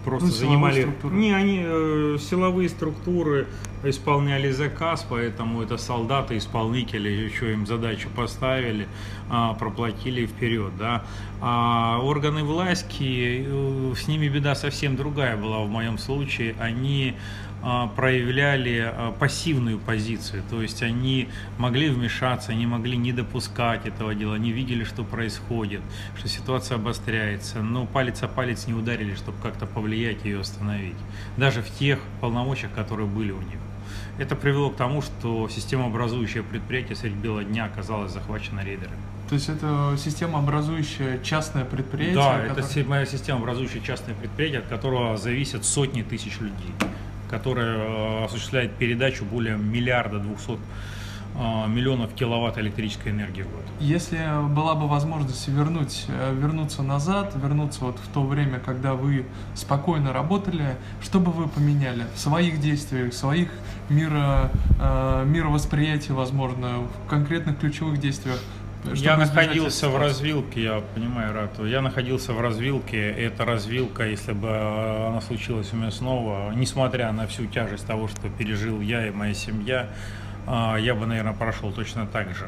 просто 0.08 0.28
ну, 0.28 0.34
занимали... 0.34 0.88
Не, 1.12 1.36
они 1.36 1.62
э, 1.66 2.18
силовые 2.18 2.70
структуры 2.70 3.46
исполняли 3.84 4.52
заказ, 4.52 5.06
поэтому 5.08 5.62
это 5.62 5.76
солдаты, 5.78 6.38
исполнители, 6.38 7.10
еще 7.10 7.52
им 7.52 7.68
задачу 7.68 8.08
поставили, 8.16 8.88
э, 9.30 9.50
проплатили 9.60 10.26
вперед, 10.26 10.72
да. 10.80 11.04
А 11.42 12.00
органы 12.02 12.46
власти, 12.46 13.46
э, 13.46 13.94
с 13.98 14.08
ними 14.08 14.30
беда 14.30 14.56
совсем 14.56 14.96
другая 14.96 15.36
была 15.36 15.60
в 15.60 15.70
моем 15.70 15.98
случае, 15.98 16.56
они 16.58 17.14
а, 17.14 17.47
проявляли 17.96 18.92
а, 18.94 19.12
пассивную 19.12 19.80
позицию, 19.80 20.44
то 20.50 20.62
есть 20.62 20.84
они 20.84 21.28
могли 21.58 21.90
вмешаться, 21.90 22.52
они 22.52 22.66
могли 22.66 22.98
не 22.98 23.12
допускать 23.12 23.86
этого 23.86 24.14
дела, 24.16 24.36
они 24.36 24.52
видели, 24.52 24.84
что 24.84 25.04
происходит, 25.04 25.82
что 26.18 26.28
ситуация 26.28 26.76
обостряется, 26.76 27.62
но 27.62 27.86
палец 27.86 28.24
о 28.24 28.28
палец 28.28 28.68
не 28.68 28.74
ударили, 28.74 29.16
чтобы 29.16 29.38
как-то 29.42 29.66
повлиять 29.66 30.26
и 30.26 30.30
ее 30.30 30.42
остановить, 30.42 30.96
даже 31.36 31.62
в 31.62 31.70
тех 31.70 32.00
полномочиях, 32.22 32.72
которые 32.74 33.08
были 33.08 33.32
у 33.32 33.42
них. 33.42 33.60
Это 34.18 34.36
привело 34.36 34.70
к 34.70 34.76
тому, 34.76 35.02
что 35.02 35.48
системообразующее 35.50 36.44
предприятие 36.44 36.96
средь 36.96 37.14
бела 37.14 37.44
дня 37.44 37.66
оказалось 37.66 38.12
захвачено 38.12 38.62
рейдерами. 38.62 38.98
То 39.30 39.36
есть 39.36 39.50
это 39.50 39.96
системообразующее 39.98 41.20
частное 41.22 41.66
предприятие? 41.66 42.16
Да, 42.16 42.40
которое... 42.40 42.52
это 42.52 43.08
системообразующее 43.08 43.84
частное 43.84 44.16
предприятие, 44.16 44.62
от 44.62 44.68
которого 44.68 45.18
зависят 45.18 45.66
сотни 45.66 46.02
тысяч 46.02 46.40
людей 46.40 46.74
которая 47.30 47.78
э, 47.78 48.26
осуществляет 48.26 48.74
передачу 48.76 49.26
более 49.26 49.58
миллиарда 49.58 50.20
двухсот 50.20 50.60
э, 51.36 51.68
миллионов 51.68 52.14
киловатт 52.14 52.58
электрической 52.58 53.12
энергии 53.12 53.44
в 53.44 53.52
год. 53.52 53.64
Если 53.80 54.20
была 54.50 54.76
бы 54.76 54.88
возможность 54.88 55.48
вернуть, 55.48 56.06
э, 56.08 56.34
вернуться 56.34 56.84
назад, 56.84 57.34
вернуться 57.36 57.86
вот 57.86 57.98
в 58.00 58.08
то 58.14 58.24
время, 58.24 58.60
когда 58.60 58.94
вы 58.94 59.26
спокойно 59.56 60.14
работали, 60.14 60.78
что 61.02 61.20
бы 61.20 61.32
вы 61.32 61.48
поменяли 61.48 62.06
в 62.16 62.20
своих 62.20 62.60
действиях, 62.60 63.14
в 63.14 63.16
своих 63.16 63.50
миро, 63.90 64.52
мировосприятии, 65.26 66.12
возможно, 66.12 66.88
в 67.06 67.10
конкретных 67.10 67.60
ключевых 67.60 68.00
действиях? 68.00 68.40
Я 68.94 69.18
находился 69.18 69.90
в 69.90 69.98
развилке, 69.98 70.64
я 70.64 70.84
понимаю, 70.94 71.34
Рату. 71.34 71.66
Я 71.66 71.82
находился 71.82 72.34
в 72.34 72.42
развилке. 72.42 73.10
Эта 73.10 73.44
развилка, 73.46 74.08
если 74.08 74.32
бы 74.32 74.50
она 74.50 75.22
случилась 75.22 75.74
у 75.74 75.76
меня 75.76 75.92
снова, 75.92 76.52
несмотря 76.54 77.12
на 77.12 77.28
всю 77.28 77.48
тяжесть 77.48 77.86
того, 77.86 78.08
что 78.08 78.30
пережил 78.30 78.80
я 78.82 79.08
и 79.08 79.12
моя 79.12 79.34
семья, 79.34 79.90
а, 80.46 80.78
я 80.78 80.96
бы, 80.96 81.06
наверное, 81.06 81.34
прошел 81.34 81.72
точно 81.72 82.06
так 82.08 82.30
же. 82.36 82.48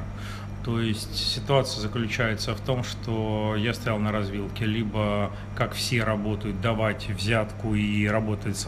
То 0.63 0.79
есть 0.79 1.15
ситуация 1.15 1.81
заключается 1.81 2.53
в 2.53 2.59
том, 2.59 2.83
что 2.83 3.55
я 3.57 3.73
стоял 3.73 3.97
на 3.97 4.11
развилке, 4.11 4.65
либо, 4.65 5.31
как 5.55 5.73
все 5.73 6.03
работают, 6.03 6.61
давать 6.61 7.09
взятку 7.09 7.75
и 7.75 8.05
работать 8.07 8.63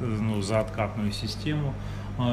ну, 0.00 0.40
за 0.40 0.60
откатную 0.60 1.12
систему, 1.12 1.74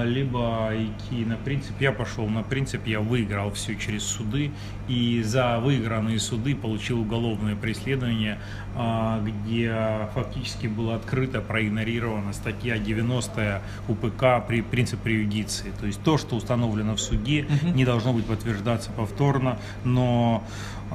либо 0.03 0.71
идти 0.73 1.25
на 1.25 1.35
принцип, 1.35 1.73
я 1.79 1.91
пошел 1.91 2.27
на 2.27 2.43
принцип, 2.43 2.87
я 2.87 2.99
выиграл 2.99 3.51
все 3.51 3.75
через 3.75 4.03
суды, 4.03 4.51
и 4.87 5.21
за 5.23 5.59
выигранные 5.59 6.19
суды 6.19 6.55
получил 6.55 7.01
уголовное 7.01 7.55
преследование, 7.55 8.39
а, 8.75 9.21
где 9.21 10.09
фактически 10.13 10.67
была 10.67 10.95
открыто 10.95 11.41
проигнорирована 11.41 12.33
статья 12.33 12.77
90 12.77 13.61
УПК 13.87 14.45
при 14.47 14.61
принцип 14.61 14.99
преюдиции. 15.01 15.71
То 15.79 15.85
есть 15.85 16.01
то, 16.03 16.17
что 16.17 16.35
установлено 16.35 16.95
в 16.95 17.01
суде, 17.01 17.45
угу. 17.45 17.73
не 17.73 17.85
должно 17.85 18.13
быть 18.13 18.25
подтверждаться 18.25 18.91
повторно, 18.91 19.59
но 19.83 20.43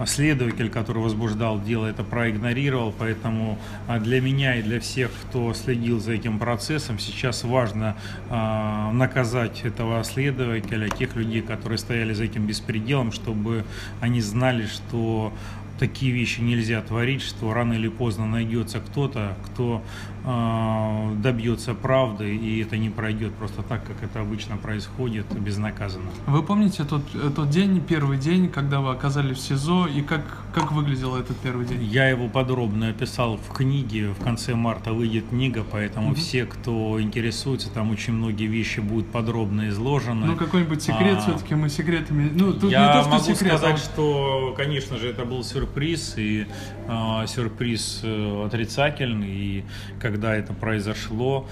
следователь, 0.07 0.71
который 0.71 1.03
возбуждал 1.03 1.61
дело, 1.61 1.87
это 1.87 2.05
проигнорировал, 2.05 2.95
поэтому 2.97 3.59
а, 3.87 3.99
для 3.99 4.21
меня 4.21 4.57
и 4.57 4.63
для 4.63 4.81
всех, 4.81 5.11
кто 5.25 5.53
следил 5.55 6.01
за 6.01 6.13
этим 6.13 6.39
процессом, 6.39 6.99
сейчас 6.99 7.45
важно 7.45 7.97
э, 8.31 8.91
наказать 8.93 9.65
этого 9.65 10.03
следователя, 10.05 10.89
тех 10.89 11.17
людей, 11.17 11.43
которые 11.43 11.79
стояли 11.79 12.13
за 12.13 12.25
этим 12.25 12.47
беспределом, 12.47 13.13
чтобы 13.13 13.65
они 14.01 14.21
знали, 14.21 14.67
что 14.67 15.33
такие 15.79 16.13
вещи 16.13 16.41
нельзя 16.41 16.83
творить, 16.83 17.23
что 17.23 17.53
рано 17.53 17.75
или 17.75 17.89
поздно 17.89 18.27
найдется 18.27 18.81
кто-то, 18.81 19.37
кто 19.47 19.83
добьется 20.25 21.75
правды, 21.75 22.37
и 22.37 22.61
это 22.63 22.77
не 22.77 22.91
пройдет 22.91 23.33
просто 23.35 23.63
так, 23.63 23.85
как 23.85 24.03
это 24.03 24.21
обычно 24.21 24.57
происходит, 24.57 25.27
безнаказанно. 25.39 26.11
Вы 26.27 26.43
помните 26.43 26.85
тот, 26.85 27.03
тот 27.35 27.51
день, 27.51 27.81
первый 27.81 28.19
день, 28.19 28.49
когда 28.49 28.81
вы 28.81 28.91
оказались 28.91 29.39
в 29.39 29.41
СИЗО, 29.41 29.87
и 29.87 30.03
как, 30.03 30.23
как 30.55 30.73
выглядел 30.73 31.17
этот 31.17 31.37
первый 31.39 31.67
день? 31.67 31.83
Я 31.83 32.09
его 32.09 32.29
подробно 32.29 32.89
описал 32.89 33.37
в 33.37 33.53
книге, 33.53 34.11
в 34.11 34.23
конце 34.23 34.55
марта 34.55 34.93
выйдет 34.93 35.29
книга, 35.29 35.65
поэтому 35.71 36.09
угу. 36.09 36.17
все, 36.17 36.45
кто 36.45 37.01
интересуется, 37.01 37.71
там 37.71 37.91
очень 37.91 38.13
многие 38.13 38.47
вещи 38.47 38.81
будут 38.81 39.11
подробно 39.11 39.69
изложены. 39.69 40.27
Ну, 40.27 40.37
какой-нибудь 40.37 40.83
секрет, 40.83 41.19
а, 41.19 41.21
все-таки 41.21 41.55
мы 41.55 41.69
секретами... 41.69 42.31
Ну, 42.35 42.53
тут 42.53 42.71
я 42.71 42.87
не 42.87 42.93
то, 42.93 43.01
что 43.03 43.11
могу 43.11 43.25
секрет, 43.25 43.59
сказать, 43.59 43.77
а... 43.77 43.79
что, 43.79 44.55
конечно 44.57 44.99
же, 44.99 45.09
это 45.09 45.25
был 45.25 45.43
сюрприз 45.45 46.15
и 46.17 46.47
э, 46.89 47.27
сюрприз 47.27 48.01
э, 48.03 48.45
отрицательный. 48.47 49.29
И 49.29 49.65
когда 50.09 50.35
это 50.35 50.55
произошло, 50.55 51.47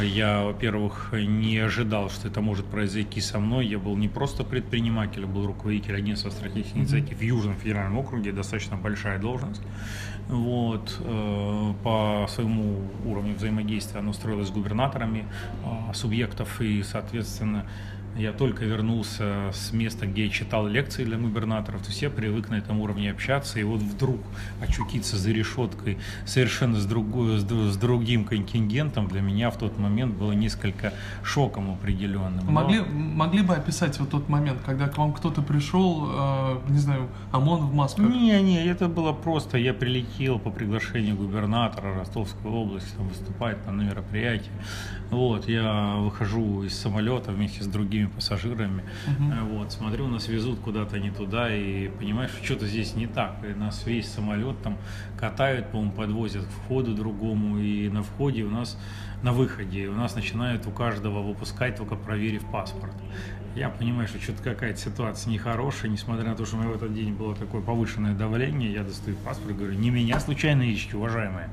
я, 0.00 0.42
во-первых, 0.42 1.12
не 1.12 1.58
ожидал, 1.58 2.08
что 2.08 2.28
это 2.28 2.40
может 2.40 2.64
произойти 2.64 3.20
со 3.20 3.38
мной. 3.38 3.66
Я 3.66 3.78
был 3.78 3.96
не 3.96 4.08
просто 4.08 4.44
предприниматель, 4.44 5.20
я 5.20 5.26
был 5.26 5.46
руководитель 5.46 5.94
агентства 5.94 6.30
стратегических 6.30 6.78
инициатив 6.78 7.18
в 7.18 7.22
Южном 7.22 7.56
федеральном 7.56 7.98
округе, 7.98 8.32
достаточно 8.32 8.78
большая 8.78 9.18
должность. 9.18 9.60
Вот, 10.28 10.96
э, 11.00 11.74
по 11.84 12.26
своему 12.30 12.80
уровню 13.04 13.34
взаимодействия 13.34 14.00
оно 14.00 14.14
строилось 14.14 14.48
с 14.48 14.50
губернаторами 14.50 15.26
э, 15.64 15.94
субъектов 15.94 16.62
и, 16.62 16.82
соответственно, 16.82 17.66
я 18.18 18.32
только 18.32 18.64
вернулся 18.64 19.50
с 19.52 19.72
места, 19.72 20.06
где 20.06 20.24
я 20.24 20.30
читал 20.30 20.66
лекции 20.66 21.04
для 21.04 21.16
губернаторов, 21.16 21.82
то 21.82 21.88
есть 21.88 22.02
я 22.02 22.10
привык 22.10 22.48
на 22.48 22.56
этом 22.56 22.80
уровне 22.80 23.10
общаться, 23.10 23.60
и 23.60 23.62
вот 23.62 23.80
вдруг 23.80 24.20
очутиться 24.60 25.16
за 25.16 25.30
решеткой 25.30 25.98
совершенно 26.26 26.80
с, 26.80 26.84
другой, 26.84 27.38
с, 27.38 27.76
другим 27.76 28.24
контингентом 28.24 29.06
для 29.06 29.20
меня 29.20 29.50
в 29.50 29.58
тот 29.58 29.78
момент 29.78 30.16
было 30.16 30.32
несколько 30.32 30.92
шоком 31.22 31.70
определенным. 31.70 32.44
Но... 32.44 32.50
Могли, 32.50 32.80
могли 32.80 33.42
бы 33.42 33.54
описать 33.54 33.98
вот 34.00 34.10
тот 34.10 34.28
момент, 34.28 34.60
когда 34.66 34.88
к 34.88 34.98
вам 34.98 35.12
кто-то 35.12 35.42
пришел, 35.42 36.08
э, 36.10 36.58
не 36.68 36.78
знаю, 36.78 37.08
ОМОН 37.30 37.60
в 37.60 37.74
масках? 37.74 38.08
Не, 38.08 38.42
не, 38.42 38.66
это 38.66 38.88
было 38.88 39.12
просто, 39.12 39.58
я 39.58 39.72
прилетел 39.72 40.38
по 40.38 40.50
приглашению 40.50 41.16
губернатора 41.16 41.94
Ростовской 41.94 42.50
области, 42.50 42.90
там 42.96 43.08
выступает 43.08 43.64
на 43.66 43.70
мероприятии, 43.70 44.50
вот, 45.10 45.48
я 45.48 45.94
выхожу 45.96 46.64
из 46.64 46.76
самолета 46.76 47.30
вместе 47.30 47.62
с 47.62 47.66
другими 47.66 48.07
пассажирами, 48.10 48.82
угу. 49.06 49.58
вот, 49.58 49.72
смотрю, 49.72 50.06
нас 50.08 50.28
везут 50.28 50.60
куда-то 50.60 50.98
не 50.98 51.10
туда, 51.10 51.54
и 51.54 51.88
понимаешь, 51.88 52.30
что 52.30 52.44
что-то 52.44 52.66
здесь 52.66 52.94
не 52.94 53.06
так, 53.06 53.36
и 53.44 53.54
нас 53.54 53.86
весь 53.86 54.08
самолет 54.10 54.60
там 54.62 54.78
катают, 55.18 55.70
по-моему, 55.70 55.92
подвозят 55.92 56.44
к 56.44 56.50
входу 56.50 56.94
другому, 56.94 57.58
и 57.58 57.88
на 57.88 58.02
входе 58.02 58.42
у 58.42 58.50
нас, 58.50 58.78
на 59.22 59.32
выходе 59.32 59.88
у 59.88 59.94
нас 59.94 60.14
начинают 60.14 60.66
у 60.66 60.70
каждого 60.70 61.22
выпускать, 61.22 61.76
только 61.76 61.96
проверив 61.96 62.44
паспорт. 62.50 62.94
Я 63.54 63.70
понимаю, 63.70 64.06
что 64.06 64.20
что-то 64.20 64.42
какая-то 64.42 64.78
ситуация 64.78 65.32
нехорошая, 65.32 65.90
несмотря 65.90 66.28
на 66.28 66.36
то, 66.36 66.46
что 66.46 66.56
у 66.56 66.60
меня 66.60 66.70
в 66.70 66.76
этот 66.76 66.94
день 66.94 67.12
было 67.12 67.34
такое 67.34 67.60
повышенное 67.60 68.14
давление, 68.14 68.72
я 68.72 68.84
достаю 68.84 69.16
паспорт 69.16 69.50
и 69.50 69.54
говорю, 69.54 69.74
не 69.74 69.90
меня 69.90 70.20
случайно 70.20 70.62
ищете, 70.62 70.96
уважаемые. 70.96 71.48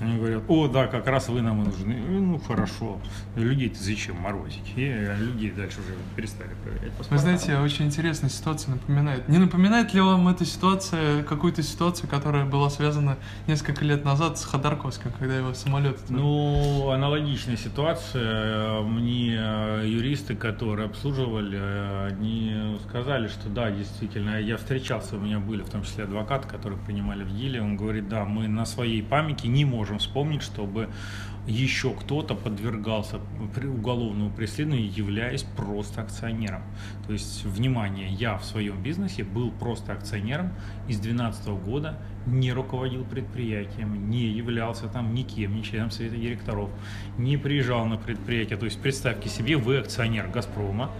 Они 0.00 0.16
говорят, 0.16 0.42
о, 0.48 0.66
да, 0.66 0.88
как 0.88 1.06
раз 1.06 1.28
вы 1.28 1.42
нам 1.42 1.62
и 1.62 1.66
нужны. 1.66 1.94
Ну, 1.94 2.38
хорошо. 2.40 3.00
Людей-то 3.36 3.80
зачем 3.80 4.16
морозить? 4.16 4.72
И 4.74 4.88
людей 5.18 5.52
дальше 5.52 5.78
уже 5.78 5.94
перестали 6.16 6.50
проверять. 6.64 6.92
Вы 7.08 7.18
знаете, 7.18 7.58
очень 7.58 7.86
интересная 7.86 8.28
ситуация 8.30 8.72
напоминает. 8.72 9.28
Не 9.28 9.38
напоминает 9.38 9.94
ли 9.94 10.00
вам 10.00 10.26
эта 10.26 10.44
ситуация 10.44 11.22
какую-то 11.22 11.62
ситуацию, 11.62 12.08
которая 12.08 12.44
была 12.44 12.68
связана 12.68 13.16
несколько 13.46 13.84
лет 13.84 14.04
назад 14.04 14.38
с 14.38 14.44
Ходорковским, 14.44 15.12
когда 15.18 15.36
его 15.36 15.54
самолет... 15.54 16.00
Ну, 16.08 16.90
аналогичная 16.90 17.56
ситуация. 17.56 18.80
Мне 18.80 19.34
юристы, 19.84 20.34
которые 20.34 20.86
обслуживали, 20.86 22.10
они 22.10 22.78
сказали, 22.88 23.28
что 23.28 23.48
да, 23.48 23.70
действительно, 23.70 24.40
я 24.40 24.56
встречался, 24.56 25.16
у 25.16 25.20
меня 25.20 25.38
были 25.38 25.62
в 25.62 25.68
том 25.68 25.84
числе 25.84 26.04
адвокаты, 26.04 26.48
которые 26.48 26.80
принимали 26.80 27.22
в 27.22 27.36
деле. 27.36 27.62
Он 27.62 27.76
говорит, 27.76 28.08
да, 28.08 28.24
мы 28.24 28.48
на 28.48 28.64
своей 28.64 29.02
памяти 29.02 29.46
не 29.46 29.64
можем 29.64 29.81
можем 29.82 29.98
вспомнить, 29.98 30.42
чтобы 30.42 30.88
еще 31.48 31.90
кто-то 31.90 32.36
подвергался 32.36 33.18
уголовному 33.64 34.30
преследованию, 34.30 34.92
являясь 34.92 35.42
просто 35.42 36.02
акционером. 36.02 36.62
То 37.04 37.12
есть, 37.12 37.44
внимание, 37.44 38.08
я 38.12 38.38
в 38.38 38.44
своем 38.44 38.80
бизнесе 38.80 39.24
был 39.24 39.50
просто 39.50 39.92
акционером 39.92 40.52
и 40.86 40.92
с 40.92 41.00
2012 41.00 41.48
года 41.64 41.98
не 42.26 42.52
руководил 42.52 43.04
предприятием, 43.04 44.08
не 44.08 44.28
являлся 44.28 44.86
там 44.86 45.14
никем, 45.14 45.56
ни 45.56 45.62
членом 45.62 45.90
совета 45.90 46.16
директоров, 46.16 46.70
не 47.18 47.36
приезжал 47.36 47.86
на 47.86 47.96
предприятие. 47.96 48.56
То 48.56 48.66
есть 48.66 48.80
представьте 48.80 49.28
себе, 49.28 49.56
вы 49.56 49.78
акционер 49.78 50.28
«Газпрома», 50.28 50.92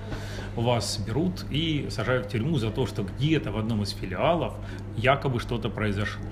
вас 0.57 0.99
берут 0.99 1.47
и 1.51 1.87
сажают 1.89 2.27
в 2.27 2.31
тюрьму 2.31 2.59
за 2.59 2.71
то, 2.71 2.85
что 2.87 3.05
где-то 3.05 3.53
в 3.53 3.59
одном 3.59 3.85
из 3.85 3.91
филиалов 3.91 4.55
якобы 4.97 5.39
что-то 5.39 5.71
произошло. 5.71 6.27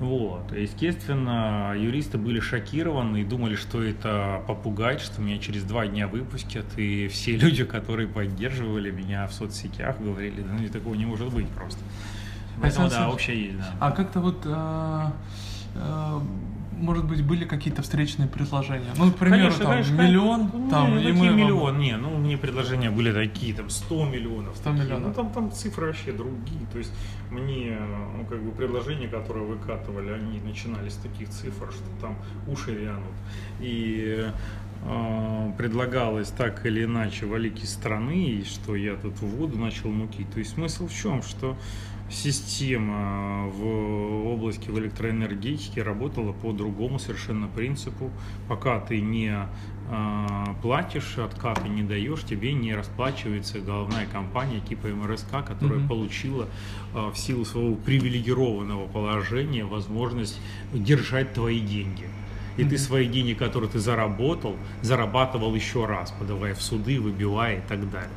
Вот. 0.00 0.52
Естественно, 0.52 1.72
юристы 1.76 2.18
были 2.18 2.40
шокированы 2.40 3.22
и 3.22 3.24
думали, 3.24 3.54
что 3.54 3.82
это 3.82 4.42
попугать, 4.46 5.00
что 5.00 5.20
меня 5.20 5.38
через 5.38 5.62
два 5.64 5.86
дня 5.86 6.08
выпустят. 6.08 6.66
И 6.76 7.08
все 7.08 7.36
люди, 7.36 7.64
которые 7.64 8.08
поддерживали 8.08 8.90
меня 8.90 9.26
в 9.26 9.32
соцсетях, 9.32 10.00
говорили, 10.00 10.42
да 10.42 10.52
ну 10.52 10.68
такого 10.68 10.94
не 10.94 11.06
может 11.06 11.32
быть 11.32 11.48
просто. 11.48 11.80
Поэтому, 12.60 12.88
да, 12.88 13.10
общее 13.10 13.46
есть, 13.46 13.58
да. 13.58 13.74
А 13.80 13.90
как-то 13.90 14.20
вот 14.20 14.42
а, 14.46 15.12
а, 15.74 16.22
может 16.78 17.04
быть, 17.04 17.22
были 17.22 17.44
какие-то 17.44 17.82
встречные 17.82 18.28
предложения? 18.28 18.90
Ну, 18.96 19.10
к 19.10 19.16
примеру, 19.16 19.42
конечно, 19.42 19.64
там, 19.64 19.72
конечно, 19.72 19.94
миллион, 19.94 20.50
ну, 20.52 20.70
там, 20.70 20.98
и 20.98 21.12
мы 21.12 21.30
миллион, 21.30 21.74
вам... 21.74 21.78
не, 21.78 21.96
ну, 21.96 22.16
мне 22.18 22.36
предложения 22.36 22.90
были 22.90 23.12
такие, 23.12 23.54
там, 23.54 23.70
100 23.70 24.04
миллионов. 24.06 24.56
100 24.56 24.64
такие. 24.64 24.84
миллионов. 24.84 25.08
Ну, 25.08 25.14
там, 25.14 25.32
там 25.32 25.52
цифры 25.52 25.86
вообще 25.86 26.12
другие, 26.12 26.66
то 26.72 26.78
есть 26.78 26.92
мне, 27.30 27.78
ну, 28.16 28.24
как 28.26 28.42
бы, 28.42 28.50
предложения, 28.52 29.08
которые 29.08 29.46
выкатывали, 29.46 30.12
они 30.12 30.40
начинались 30.40 30.92
с 30.92 30.96
таких 30.96 31.30
цифр, 31.30 31.72
что 31.72 32.00
там 32.00 32.16
уши 32.46 32.72
вянут. 32.72 33.14
И 33.60 34.26
э, 34.84 35.52
предлагалось 35.56 36.28
так 36.28 36.66
или 36.66 36.84
иначе 36.84 37.26
валить 37.26 37.62
из 37.62 37.72
страны, 37.72 38.24
и 38.24 38.44
что 38.44 38.76
я 38.76 38.96
тут 38.96 39.14
в 39.14 39.26
воду 39.26 39.58
начал 39.58 39.90
мутить. 39.90 40.30
То 40.32 40.38
есть 40.38 40.54
смысл 40.54 40.86
в 40.86 40.94
чем, 40.94 41.22
что 41.22 41.56
система 42.14 43.48
в 43.48 44.26
области 44.28 44.70
в 44.70 44.78
электроэнергетике 44.78 45.82
работала 45.82 46.32
по 46.32 46.52
другому 46.52 46.98
совершенно 46.98 47.48
принципу. 47.48 48.10
Пока 48.48 48.80
ты 48.80 49.00
не 49.00 49.34
э, 49.90 50.44
платишь, 50.62 51.18
откаты 51.18 51.68
не 51.68 51.82
даешь, 51.82 52.22
тебе 52.24 52.52
не 52.52 52.74
расплачивается 52.74 53.58
головная 53.58 54.06
компания 54.06 54.60
типа 54.60 54.88
МРСК, 54.88 55.44
которая 55.46 55.80
mm-hmm. 55.80 55.88
получила 55.88 56.48
э, 56.94 57.10
в 57.10 57.16
силу 57.16 57.44
своего 57.44 57.74
привилегированного 57.74 58.86
положения 58.86 59.64
возможность 59.64 60.40
держать 60.72 61.34
твои 61.34 61.60
деньги. 61.60 62.04
И 62.56 62.62
mm-hmm. 62.62 62.68
ты 62.68 62.78
свои 62.78 63.08
деньги, 63.08 63.34
которые 63.34 63.68
ты 63.68 63.80
заработал, 63.80 64.56
зарабатывал 64.82 65.54
еще 65.54 65.86
раз, 65.86 66.12
подавая 66.12 66.54
в 66.54 66.62
суды, 66.62 67.00
выбивая 67.00 67.58
и 67.58 67.62
так 67.68 67.90
далее. 67.90 68.10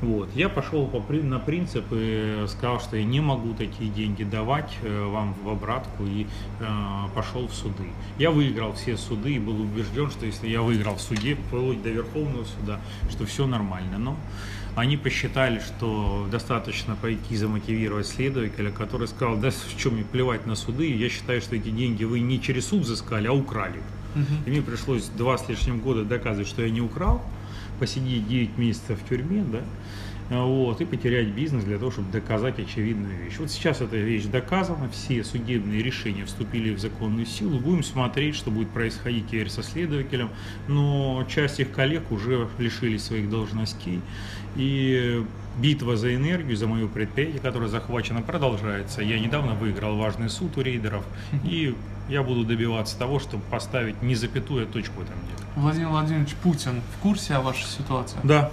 Вот. 0.00 0.28
Я 0.34 0.48
пошел 0.48 0.86
по, 0.86 1.00
на 1.12 1.38
принцип 1.38 1.84
и 1.90 2.44
сказал, 2.48 2.80
что 2.80 2.96
я 2.96 3.04
не 3.04 3.20
могу 3.20 3.54
такие 3.54 3.90
деньги 3.90 4.22
давать 4.24 4.76
э, 4.82 5.04
вам 5.06 5.34
в 5.42 5.48
обратку 5.48 6.04
и 6.04 6.26
э, 6.60 6.66
пошел 7.14 7.46
в 7.46 7.54
суды. 7.54 7.88
Я 8.18 8.30
выиграл 8.30 8.74
все 8.74 8.96
суды 8.96 9.34
и 9.34 9.38
был 9.38 9.60
убежден, 9.60 10.10
что 10.10 10.26
если 10.26 10.48
я 10.48 10.62
выиграл 10.62 10.96
в 10.96 11.00
суде, 11.00 11.36
вплоть 11.36 11.82
до 11.82 11.90
Верховного 11.90 12.44
суда, 12.44 12.80
что 13.10 13.24
все 13.24 13.46
нормально. 13.46 13.98
Но 13.98 14.16
они 14.76 14.96
посчитали, 14.96 15.60
что 15.60 16.26
достаточно 16.30 16.96
пойти 16.96 17.36
замотивировать 17.36 18.06
следователя, 18.06 18.70
который 18.70 19.06
сказал, 19.06 19.36
да 19.36 19.50
в 19.50 19.76
чем 19.78 19.94
мне 19.94 20.04
плевать 20.04 20.46
на 20.46 20.56
суды, 20.56 20.92
я 20.92 21.08
считаю, 21.08 21.40
что 21.40 21.56
эти 21.56 21.70
деньги 21.70 22.04
вы 22.04 22.20
не 22.20 22.40
через 22.40 22.66
суд 22.66 22.82
взыскали, 22.82 23.28
а 23.28 23.32
украли. 23.32 23.80
Угу. 24.14 24.24
И 24.46 24.50
мне 24.50 24.62
пришлось 24.62 25.04
два 25.06 25.38
с 25.38 25.48
лишним 25.48 25.80
года 25.80 26.04
доказывать, 26.04 26.48
что 26.48 26.62
я 26.62 26.70
не 26.70 26.80
украл, 26.80 27.22
посидеть 27.78 28.28
9 28.28 28.58
месяцев 28.58 29.00
в 29.00 29.08
тюрьме, 29.08 29.44
да, 29.44 29.62
вот, 30.30 30.80
и 30.80 30.84
потерять 30.86 31.28
бизнес 31.28 31.64
для 31.64 31.78
того, 31.78 31.90
чтобы 31.90 32.10
доказать 32.10 32.58
очевидную 32.58 33.24
вещь. 33.24 33.34
Вот 33.38 33.50
сейчас 33.50 33.82
эта 33.82 33.96
вещь 33.96 34.24
доказана, 34.24 34.88
все 34.88 35.22
судебные 35.22 35.82
решения 35.82 36.24
вступили 36.24 36.74
в 36.74 36.78
законную 36.78 37.26
силу, 37.26 37.58
будем 37.58 37.82
смотреть, 37.82 38.34
что 38.34 38.50
будет 38.50 38.70
происходить 38.70 39.26
теперь 39.26 39.50
со 39.50 39.62
следователем, 39.62 40.30
но 40.66 41.26
часть 41.28 41.60
их 41.60 41.72
коллег 41.72 42.10
уже 42.10 42.48
лишились 42.58 43.02
своих 43.02 43.28
должностей, 43.28 44.00
и 44.56 45.22
битва 45.58 45.96
за 45.96 46.14
энергию, 46.14 46.56
за 46.56 46.66
мое 46.66 46.88
предприятие, 46.88 47.40
которое 47.40 47.68
захвачено, 47.68 48.22
продолжается. 48.22 49.02
Я 49.02 49.18
недавно 49.20 49.54
выиграл 49.54 49.96
важный 49.96 50.30
суд 50.30 50.56
у 50.56 50.62
рейдеров, 50.62 51.04
и 51.44 51.74
я 52.08 52.22
буду 52.22 52.44
добиваться 52.44 52.98
того, 52.98 53.18
чтобы 53.18 53.42
поставить 53.44 54.02
не 54.02 54.14
запятую, 54.14 54.64
а 54.64 54.66
точку 54.66 55.00
в 55.00 55.02
этом 55.02 55.16
деле. 55.26 55.48
Владимир 55.56 55.88
Владимирович 55.88 56.34
Путин 56.42 56.82
в 56.96 57.02
курсе 57.02 57.34
о 57.34 57.40
вашей 57.40 57.64
ситуации? 57.66 58.18
Да, 58.22 58.50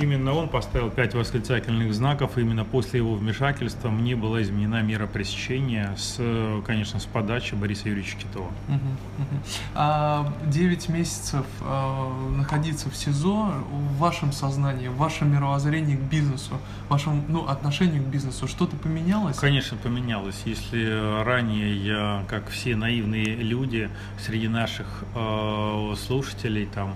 Именно 0.00 0.34
он 0.34 0.48
поставил 0.48 0.90
пять 0.90 1.14
восклицательных 1.14 1.94
знаков, 1.94 2.36
и 2.36 2.42
именно 2.42 2.64
после 2.64 2.98
его 2.98 3.14
вмешательства 3.14 3.88
мне 3.88 4.14
была 4.14 4.42
изменена 4.42 4.82
мера 4.82 5.06
пресечения, 5.06 5.94
с, 5.96 6.20
конечно, 6.66 7.00
с 7.00 7.06
подачи 7.06 7.54
Бориса 7.54 7.88
Юрьевича 7.88 8.16
Китова. 8.18 8.50
Угу, 8.68 8.74
угу. 8.74 9.42
А 9.74 10.32
9 10.46 10.88
месяцев 10.90 11.46
а, 11.62 12.30
находиться 12.36 12.90
в 12.90 12.96
СИЗО 12.96 13.52
в 13.70 13.98
вашем 13.98 14.32
сознании, 14.32 14.88
в 14.88 14.96
вашем 14.96 15.32
мировоззрении 15.32 15.96
к 15.96 16.00
бизнесу, 16.00 16.58
в 16.86 16.90
вашем 16.90 17.24
ну, 17.28 17.46
отношению 17.46 18.02
к 18.02 18.06
бизнесу, 18.06 18.48
что-то 18.48 18.76
поменялось? 18.76 19.38
Конечно, 19.38 19.76
поменялось. 19.78 20.42
Если 20.44 21.22
ранее 21.24 21.76
я, 21.84 22.24
как 22.28 22.48
все 22.50 22.76
наивные 22.76 23.36
люди 23.36 23.88
среди 24.18 24.48
наших 24.48 25.04
э, 25.14 25.94
слушателей, 25.96 26.66
там, 26.66 26.94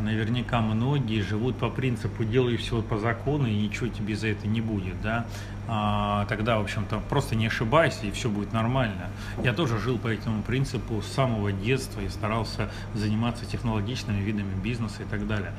наверняка 0.00 0.60
многие 0.60 1.20
живут 1.20 1.56
по 1.56 1.70
принципу 1.70 2.24
«делай 2.24 2.56
все 2.56 2.82
по 2.82 2.98
закону, 2.98 3.46
и 3.46 3.54
ничего 3.54 3.88
тебе 3.88 4.16
за 4.16 4.28
это 4.28 4.46
не 4.46 4.60
будет», 4.60 5.00
да, 5.02 5.26
а, 5.66 6.26
тогда, 6.26 6.58
в 6.58 6.62
общем-то, 6.62 7.00
просто 7.08 7.36
не 7.36 7.46
ошибайся, 7.46 8.06
и 8.06 8.10
все 8.10 8.28
будет 8.28 8.52
нормально. 8.52 9.10
Я 9.42 9.54
тоже 9.54 9.78
жил 9.78 9.98
по 9.98 10.08
этому 10.08 10.42
принципу 10.42 11.00
с 11.00 11.06
самого 11.06 11.52
детства 11.52 12.00
и 12.00 12.08
старался 12.08 12.70
заниматься 12.94 13.46
технологичными 13.46 14.20
видами 14.20 14.54
бизнеса 14.62 15.02
и 15.02 15.06
так 15.06 15.26
далее. 15.26 15.52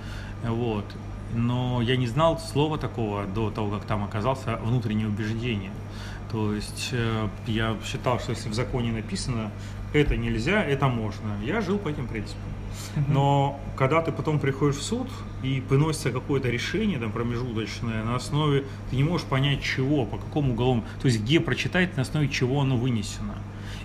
Вот. 0.44 0.86
Но 1.34 1.82
я 1.82 1.98
не 1.98 2.08
знал 2.08 2.40
слова 2.40 2.78
такого 2.78 3.26
до 3.26 3.50
того, 3.50 3.72
как 3.72 3.86
там 3.86 4.04
оказался 4.04 4.58
внутреннее 4.58 5.08
убеждение. 5.08 5.72
То 6.32 6.54
есть 6.54 6.90
э, 6.92 7.28
я 7.48 7.76
считал, 7.84 8.20
что 8.20 8.32
если 8.32 8.50
в 8.50 8.54
законе 8.54 8.92
написано 8.92 9.52
это 9.94 10.18
нельзя, 10.18 10.64
это 10.64 10.88
можно, 10.88 11.32
я 11.44 11.62
жил 11.62 11.78
по 11.78 11.90
этим 11.90 12.08
принципам. 12.08 12.42
Но 13.08 13.60
когда 13.76 14.02
ты 14.02 14.12
потом 14.12 14.40
приходишь 14.40 14.78
в 14.78 14.84
суд 14.84 15.08
и 15.44 15.62
выносится 15.70 16.12
какое-то 16.12 16.50
решение 16.50 17.00
там, 17.00 17.12
промежуточное 17.12 18.04
на 18.04 18.16
основе, 18.16 18.66
ты 18.90 18.96
не 18.96 19.04
можешь 19.04 19.28
понять 19.28 19.62
чего, 19.62 20.06
по 20.06 20.18
какому 20.18 20.54
уголовному, 20.54 20.88
то 21.02 21.08
есть 21.08 21.22
где 21.22 21.40
прочитать, 21.40 21.96
на 21.98 22.04
основе 22.04 22.30
чего 22.30 22.62
оно 22.62 22.78
вынесено. 22.78 23.36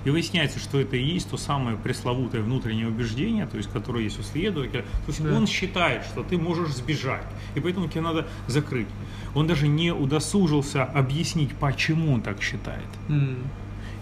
И 0.04 0.10
выясняется, 0.10 0.58
что 0.58 0.80
это 0.80 0.96
и 0.96 1.02
есть 1.02 1.28
то 1.28 1.36
самое 1.36 1.76
пресловутое 1.76 2.42
внутреннее 2.42 2.88
убеждение, 2.88 3.46
то 3.46 3.58
есть 3.58 3.70
которое 3.70 4.04
есть 4.04 4.18
у 4.18 4.22
следователя. 4.22 4.82
То 4.82 5.08
есть 5.08 5.22
да. 5.22 5.36
он 5.36 5.46
считает, 5.46 6.04
что 6.04 6.22
ты 6.22 6.38
можешь 6.38 6.70
сбежать, 6.70 7.26
и 7.54 7.60
поэтому 7.60 7.86
тебе 7.88 8.00
надо 8.00 8.26
закрыть. 8.46 8.88
Он 9.34 9.46
даже 9.46 9.68
не 9.68 9.92
удосужился 9.92 10.84
объяснить, 10.84 11.54
почему 11.54 12.14
он 12.14 12.22
так 12.22 12.42
считает. 12.42 12.88
Mm. 13.08 13.44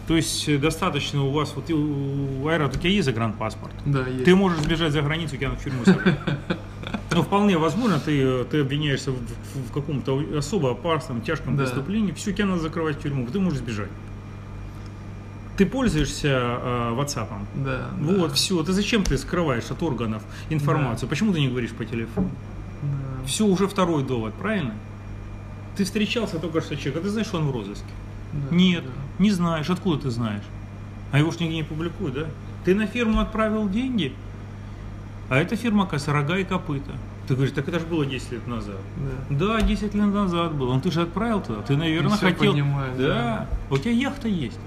То 0.09 0.17
есть 0.17 0.49
э, 0.49 0.57
достаточно 0.57 1.23
у 1.23 1.31
вас, 1.31 1.53
вот 1.55 1.71
у 1.71 2.49
Айрат, 2.49 2.75
у 2.75 2.79
тебя 2.79 2.89
есть 2.89 3.05
загранпаспорт? 3.05 3.75
Да, 3.85 4.07
есть. 4.07 4.25
Ты 4.25 4.35
можешь 4.35 4.59
сбежать 4.61 4.93
за 4.93 5.03
границу, 5.03 5.37
тебя 5.37 5.51
на 5.51 5.57
тюрьму 5.57 5.85
сажают. 5.85 6.19
Но 7.11 7.23
вполне 7.23 7.59
возможно, 7.59 8.01
ты, 8.01 8.19
э, 8.19 8.45
ты 8.51 8.63
обвиняешься 8.63 9.13
в, 9.13 9.17
в, 9.17 9.69
в 9.69 9.73
каком-то 9.73 10.19
особо 10.39 10.71
опасном, 10.71 11.21
тяжком 11.21 11.59
да. 11.59 11.65
преступлении, 11.65 12.13
все, 12.13 12.33
тебя 12.33 12.47
надо 12.47 12.63
закрывать 12.63 12.97
в 12.97 13.03
тюрьму, 13.03 13.27
ты 13.27 13.39
можешь 13.39 13.59
сбежать. 13.59 13.91
Ты 15.59 15.67
пользуешься 15.67 16.29
э, 16.29 16.95
WhatsApp? 16.97 17.29
Да. 17.57 17.89
Вот, 18.01 18.29
да. 18.29 18.35
все. 18.35 18.63
Ты 18.63 18.73
зачем 18.73 19.05
ты 19.05 19.19
скрываешь 19.19 19.71
от 19.71 19.83
органов 19.83 20.23
информацию? 20.49 21.07
Да. 21.07 21.11
Почему 21.11 21.35
ты 21.35 21.41
не 21.41 21.49
говоришь 21.49 21.73
по 21.73 21.85
телефону? 21.85 22.31
Да. 22.81 23.27
Все, 23.27 23.45
уже 23.45 23.69
второй 23.69 24.03
довод, 24.05 24.33
правильно? 24.33 24.73
Ты 25.77 25.85
встречался 25.85 26.39
только 26.39 26.63
что 26.63 26.77
с 26.77 26.79
человеком, 26.79 27.03
а 27.03 27.05
ты 27.05 27.11
знаешь, 27.11 27.27
что 27.27 27.37
он 27.37 27.49
в 27.49 27.51
розыске? 27.51 27.85
Да, 27.85 28.08
Нет, 28.51 28.85
да. 28.85 28.91
не 29.23 29.31
знаешь. 29.31 29.69
Откуда 29.71 30.03
ты 30.03 30.11
знаешь? 30.11 30.45
А 31.13 31.19
его 31.19 31.31
ж 31.31 31.41
нигде 31.41 31.57
не 31.57 31.63
публикуют, 31.63 32.15
да? 32.15 32.27
Ты 32.65 32.75
на 32.75 32.87
фирму 32.87 33.21
отправил 33.21 33.69
деньги, 33.69 34.13
а 35.29 35.37
эта 35.37 35.57
фирма, 35.57 35.85
оказывается, 35.85 36.13
рога 36.13 36.39
и 36.39 36.45
копыта. 36.45 36.93
Ты 37.27 37.35
говоришь, 37.35 37.55
так 37.55 37.69
это 37.69 37.79
же 37.79 37.87
было 37.87 38.07
10 38.07 38.33
лет 38.33 38.47
назад. 38.47 38.77
Да, 39.29 39.59
да 39.59 39.61
10 39.61 39.95
лет 39.95 40.07
назад 40.07 40.55
было. 40.55 40.73
Он 40.73 40.81
ты 40.81 40.91
же 40.91 41.03
отправил 41.03 41.43
туда. 41.43 41.61
Ты, 41.61 41.77
наверное, 41.77 42.17
хотел. 42.17 42.53
Понимаю, 42.53 42.95
да. 42.97 43.07
да. 43.07 43.49
У 43.69 43.77
тебя 43.77 43.93
яхта 43.93 44.29
есть. 44.29 44.59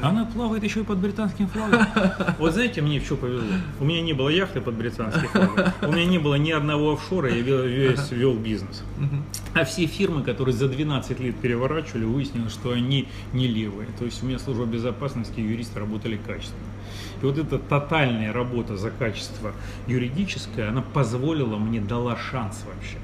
Да. 0.00 0.08
Она 0.08 0.24
плавает 0.26 0.62
еще 0.64 0.80
и 0.80 0.84
под 0.84 0.98
британским 0.98 1.48
флагом. 1.48 1.86
Вот 2.38 2.52
знаете, 2.52 2.82
мне 2.82 3.00
что 3.00 3.16
повезло. 3.16 3.46
У 3.80 3.84
меня 3.84 4.02
не 4.02 4.12
было 4.12 4.28
яхты 4.28 4.60
под 4.60 4.74
британским 4.74 5.28
флагом. 5.28 5.72
У 5.82 5.92
меня 5.92 6.04
не 6.04 6.18
было 6.18 6.34
ни 6.34 6.50
одного 6.50 6.92
офшора, 6.92 7.30
я 7.32 7.42
весь 7.42 8.10
вел 8.10 8.34
бизнес. 8.34 8.82
А 9.54 9.64
все 9.64 9.86
фирмы, 9.86 10.22
которые 10.22 10.54
за 10.54 10.68
12 10.68 11.20
лет 11.20 11.36
переворачивали, 11.36 12.04
выяснилось, 12.04 12.52
что 12.52 12.72
они 12.72 13.08
не 13.32 13.48
левые. 13.48 13.88
То 13.98 14.04
есть 14.04 14.22
у 14.22 14.26
меня 14.26 14.38
служба 14.38 14.66
безопасности 14.66 15.40
и 15.40 15.42
юристы 15.42 15.80
работали 15.80 16.18
качественно. 16.24 16.60
И 17.22 17.26
вот 17.26 17.38
эта 17.38 17.58
тотальная 17.58 18.32
работа 18.32 18.76
за 18.76 18.90
качество 18.90 19.52
юридическое, 19.86 20.68
она 20.68 20.82
позволила 20.82 21.56
мне, 21.56 21.80
дала 21.80 22.16
шанс 22.16 22.64
вообще. 22.66 22.98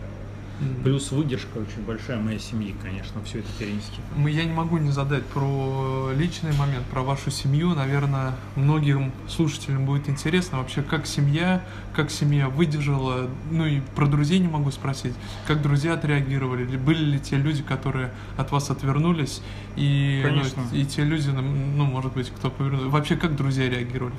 Плюс 0.82 1.10
выдержка 1.10 1.58
очень 1.58 1.82
большая 1.84 2.20
моей 2.20 2.38
семьи, 2.38 2.74
конечно, 2.80 3.22
все 3.24 3.40
это 3.40 3.48
перенести. 3.58 4.00
Я 4.16 4.44
не 4.44 4.52
могу 4.52 4.78
не 4.78 4.90
задать 4.90 5.24
про 5.26 6.10
личный 6.16 6.52
момент, 6.56 6.84
про 6.86 7.02
вашу 7.02 7.30
семью. 7.30 7.74
Наверное, 7.74 8.34
многим 8.54 9.12
слушателям 9.28 9.84
будет 9.84 10.08
интересно 10.08 10.58
вообще, 10.58 10.82
как 10.82 11.06
семья, 11.06 11.64
как 11.92 12.10
семья 12.10 12.48
выдержала. 12.48 13.28
Ну 13.50 13.66
и 13.66 13.80
про 13.96 14.06
друзей 14.06 14.38
не 14.38 14.48
могу 14.48 14.70
спросить, 14.70 15.14
как 15.46 15.60
друзья 15.60 15.94
отреагировали. 15.94 16.64
Были 16.76 17.04
ли 17.04 17.20
те 17.20 17.36
люди, 17.36 17.62
которые 17.62 18.12
от 18.36 18.52
вас 18.52 18.70
отвернулись, 18.70 19.42
и, 19.76 20.20
конечно. 20.22 20.62
Ну, 20.70 20.76
и 20.76 20.84
те 20.84 21.02
люди, 21.02 21.30
ну, 21.30 21.84
может 21.84 22.12
быть, 22.12 22.30
кто 22.30 22.50
повернул. 22.50 22.90
Вообще, 22.90 23.16
как 23.16 23.34
друзья 23.36 23.68
реагировали? 23.68 24.14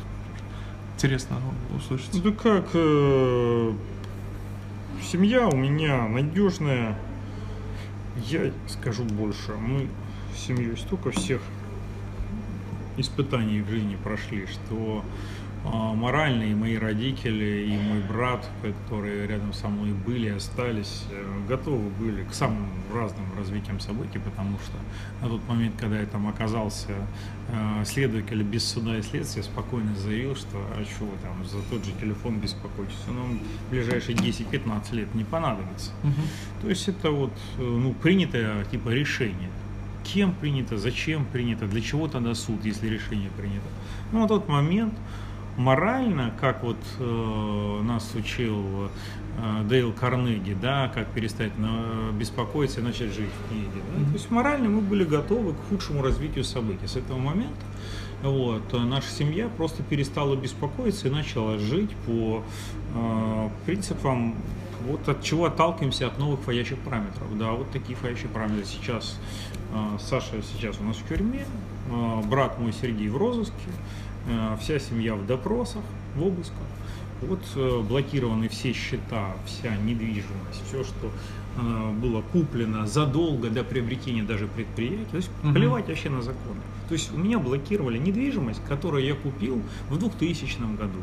Интересно 0.96 1.38
услышать. 1.76 2.14
Ну, 2.14 2.22
да 2.22 2.32
как, 2.32 2.70
э, 2.74 3.74
Семья 5.02 5.48
у 5.48 5.56
меня 5.56 6.08
надежная. 6.08 6.98
Я 8.28 8.52
скажу 8.68 9.04
больше. 9.04 9.54
Мы 9.54 9.88
с 10.36 10.40
семьей 10.40 10.76
столько 10.78 11.12
всех 11.12 11.42
испытаний 12.98 13.62
в 13.62 13.70
жизни 13.70 13.98
прошли, 14.04 14.48
что 14.48 15.04
а, 15.72 15.94
морально 15.94 16.44
и 16.44 16.54
мои 16.54 16.78
родители, 16.78 17.68
и 17.70 17.78
мой 17.78 18.02
брат, 18.02 18.48
которые 18.62 19.26
рядом 19.28 19.54
со 19.54 19.68
мной 19.68 19.94
были, 19.94 20.30
остались, 20.30 21.06
э, 21.10 21.48
готовы 21.48 21.90
были 21.90 22.24
к 22.24 22.34
самым 22.34 22.68
разным 22.94 23.26
развитиям 23.38 23.80
событий, 23.80 24.20
потому 24.20 24.60
что 24.60 24.78
на 25.22 25.30
тот 25.30 25.48
момент, 25.48 25.76
когда 25.80 26.00
я 26.00 26.06
там 26.06 26.28
оказался, 26.28 26.94
э, 27.50 27.86
следователь 27.86 28.44
без 28.44 28.64
суда 28.68 28.98
и 28.98 29.02
следствия 29.02 29.44
спокойно 29.44 29.96
заявил, 29.96 30.36
что 30.36 30.58
а 30.76 30.84
что 30.86 31.06
вы 31.06 31.18
там 31.24 31.44
за 31.46 31.62
тот 31.70 31.84
же 31.84 31.92
телефон 32.00 32.40
беспокойтесь, 32.40 32.96
он 33.10 33.18
вам 33.18 33.40
в 33.68 33.72
ближайшие 33.72 34.16
10-15 34.16 34.94
лет 34.94 35.16
не 35.16 35.24
понадобится. 35.24 35.92
Угу. 36.04 36.22
То 36.62 36.70
есть 36.70 36.88
это 36.88 37.10
вот 37.10 37.34
э, 37.58 37.62
ну, 37.62 37.94
принятое 37.94 38.66
типа 38.66 38.90
решение. 38.90 39.50
Кем 40.04 40.34
принято, 40.34 40.78
зачем 40.78 41.26
принято, 41.26 41.66
для 41.66 41.82
чего 41.82 42.08
тогда 42.08 42.36
суд, 42.36 42.64
если 42.64 42.88
решение 42.88 43.32
принято. 43.32 43.66
Ну, 44.12 44.20
на 44.20 44.28
тот 44.28 44.48
момент 44.48 44.94
морально, 45.58 46.34
как 46.40 46.64
вот 46.64 46.78
э, 47.00 47.82
нас 47.84 48.14
учил 48.16 48.90
э, 49.38 49.64
Дейл 49.68 49.94
Карнеги, 49.94 50.56
да, 50.60 50.92
как 50.94 51.08
перестать 51.08 51.58
на, 51.58 52.12
беспокоиться 52.14 52.82
и 52.82 52.84
начать 52.84 53.14
жить 53.14 53.30
в 53.30 53.50
книге. 53.50 53.70
Да? 53.74 54.00
Mm-hmm. 54.00 54.06
То 54.08 54.14
есть 54.14 54.32
морально 54.32 54.70
мы 54.70 54.82
были 54.82 55.06
готовы 55.06 55.54
к 55.54 55.70
худшему 55.70 56.02
развитию 56.02 56.44
событий. 56.44 56.88
С 56.88 56.96
этого 56.98 57.18
момента 57.18 57.66
вот, 58.22 58.74
наша 58.74 59.10
семья 59.10 59.48
просто 59.50 59.84
перестала 59.84 60.36
беспокоиться 60.36 61.08
и 61.08 61.12
начала 61.12 61.58
жить 61.58 61.92
по 62.06 62.44
э, 62.94 63.50
принципам 63.66 64.36
вот 64.88 65.08
от 65.10 65.24
чего 65.24 65.46
отталкиваемся 65.46 66.08
от 66.08 66.20
новых 66.20 66.42
входящих 66.42 66.78
параметров. 66.80 67.38
Да, 67.38 67.52
вот 67.52 67.72
такие 67.72 67.96
входящие 67.96 68.30
параметры 68.30 68.66
сейчас. 68.66 69.20
Э, 69.74 69.98
Саша 70.00 70.42
сейчас 70.54 70.80
у 70.80 70.84
нас 70.84 70.98
в 70.98 71.08
тюрьме, 71.08 71.46
э, 71.90 72.22
брат 72.26 72.60
мой 72.60 72.74
Сергей 72.74 73.08
в 73.08 73.18
розыске, 73.18 73.54
Э, 73.54 74.05
вся 74.60 74.80
семья 74.80 75.16
в 75.16 75.26
допросах, 75.26 75.84
в 76.16 76.24
обысках. 76.24 76.58
Вот 77.22 77.40
э, 77.56 77.82
блокированы 77.82 78.50
все 78.50 78.74
счета, 78.74 79.34
вся 79.46 79.76
недвижимость, 79.78 80.64
все, 80.68 80.84
что 80.84 81.12
э, 81.58 81.92
было 81.94 82.22
куплено 82.22 82.86
задолго 82.86 83.50
до 83.50 83.64
приобретения 83.64 84.24
даже 84.24 84.48
предприятия. 84.48 85.06
То 85.12 85.18
есть 85.18 85.30
угу. 85.44 85.54
плевать 85.54 85.88
вообще 85.88 86.10
на 86.10 86.22
законы. 86.22 86.60
То 86.90 86.94
есть 86.94 87.14
у 87.14 87.18
меня 87.18 87.40
блокировали 87.40 87.98
недвижимость, 87.98 88.62
которую 88.68 89.06
я 89.06 89.16
купил 89.16 89.62
в 89.90 89.98
2000 89.98 90.76
году. 90.76 91.00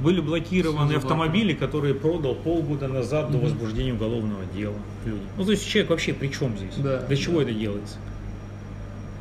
Были 0.00 0.20
блокированы 0.20 0.92
автомобили, 0.92 1.54
которые 1.54 1.94
продал 1.94 2.34
полгода 2.34 2.86
назад 2.86 3.26
угу. 3.26 3.34
до 3.34 3.44
возбуждения 3.44 3.92
уголовного 3.92 4.44
дела 4.54 4.76
люди. 5.04 5.22
Ну, 5.36 5.44
то 5.44 5.50
есть 5.50 5.68
человек 5.68 5.90
вообще 5.90 6.14
при 6.14 6.28
чем 6.28 6.56
здесь? 6.56 6.74
Да, 6.76 7.00
Для 7.02 7.16
чего 7.16 7.38
да. 7.38 7.42
это 7.42 7.52
делается? 7.52 7.98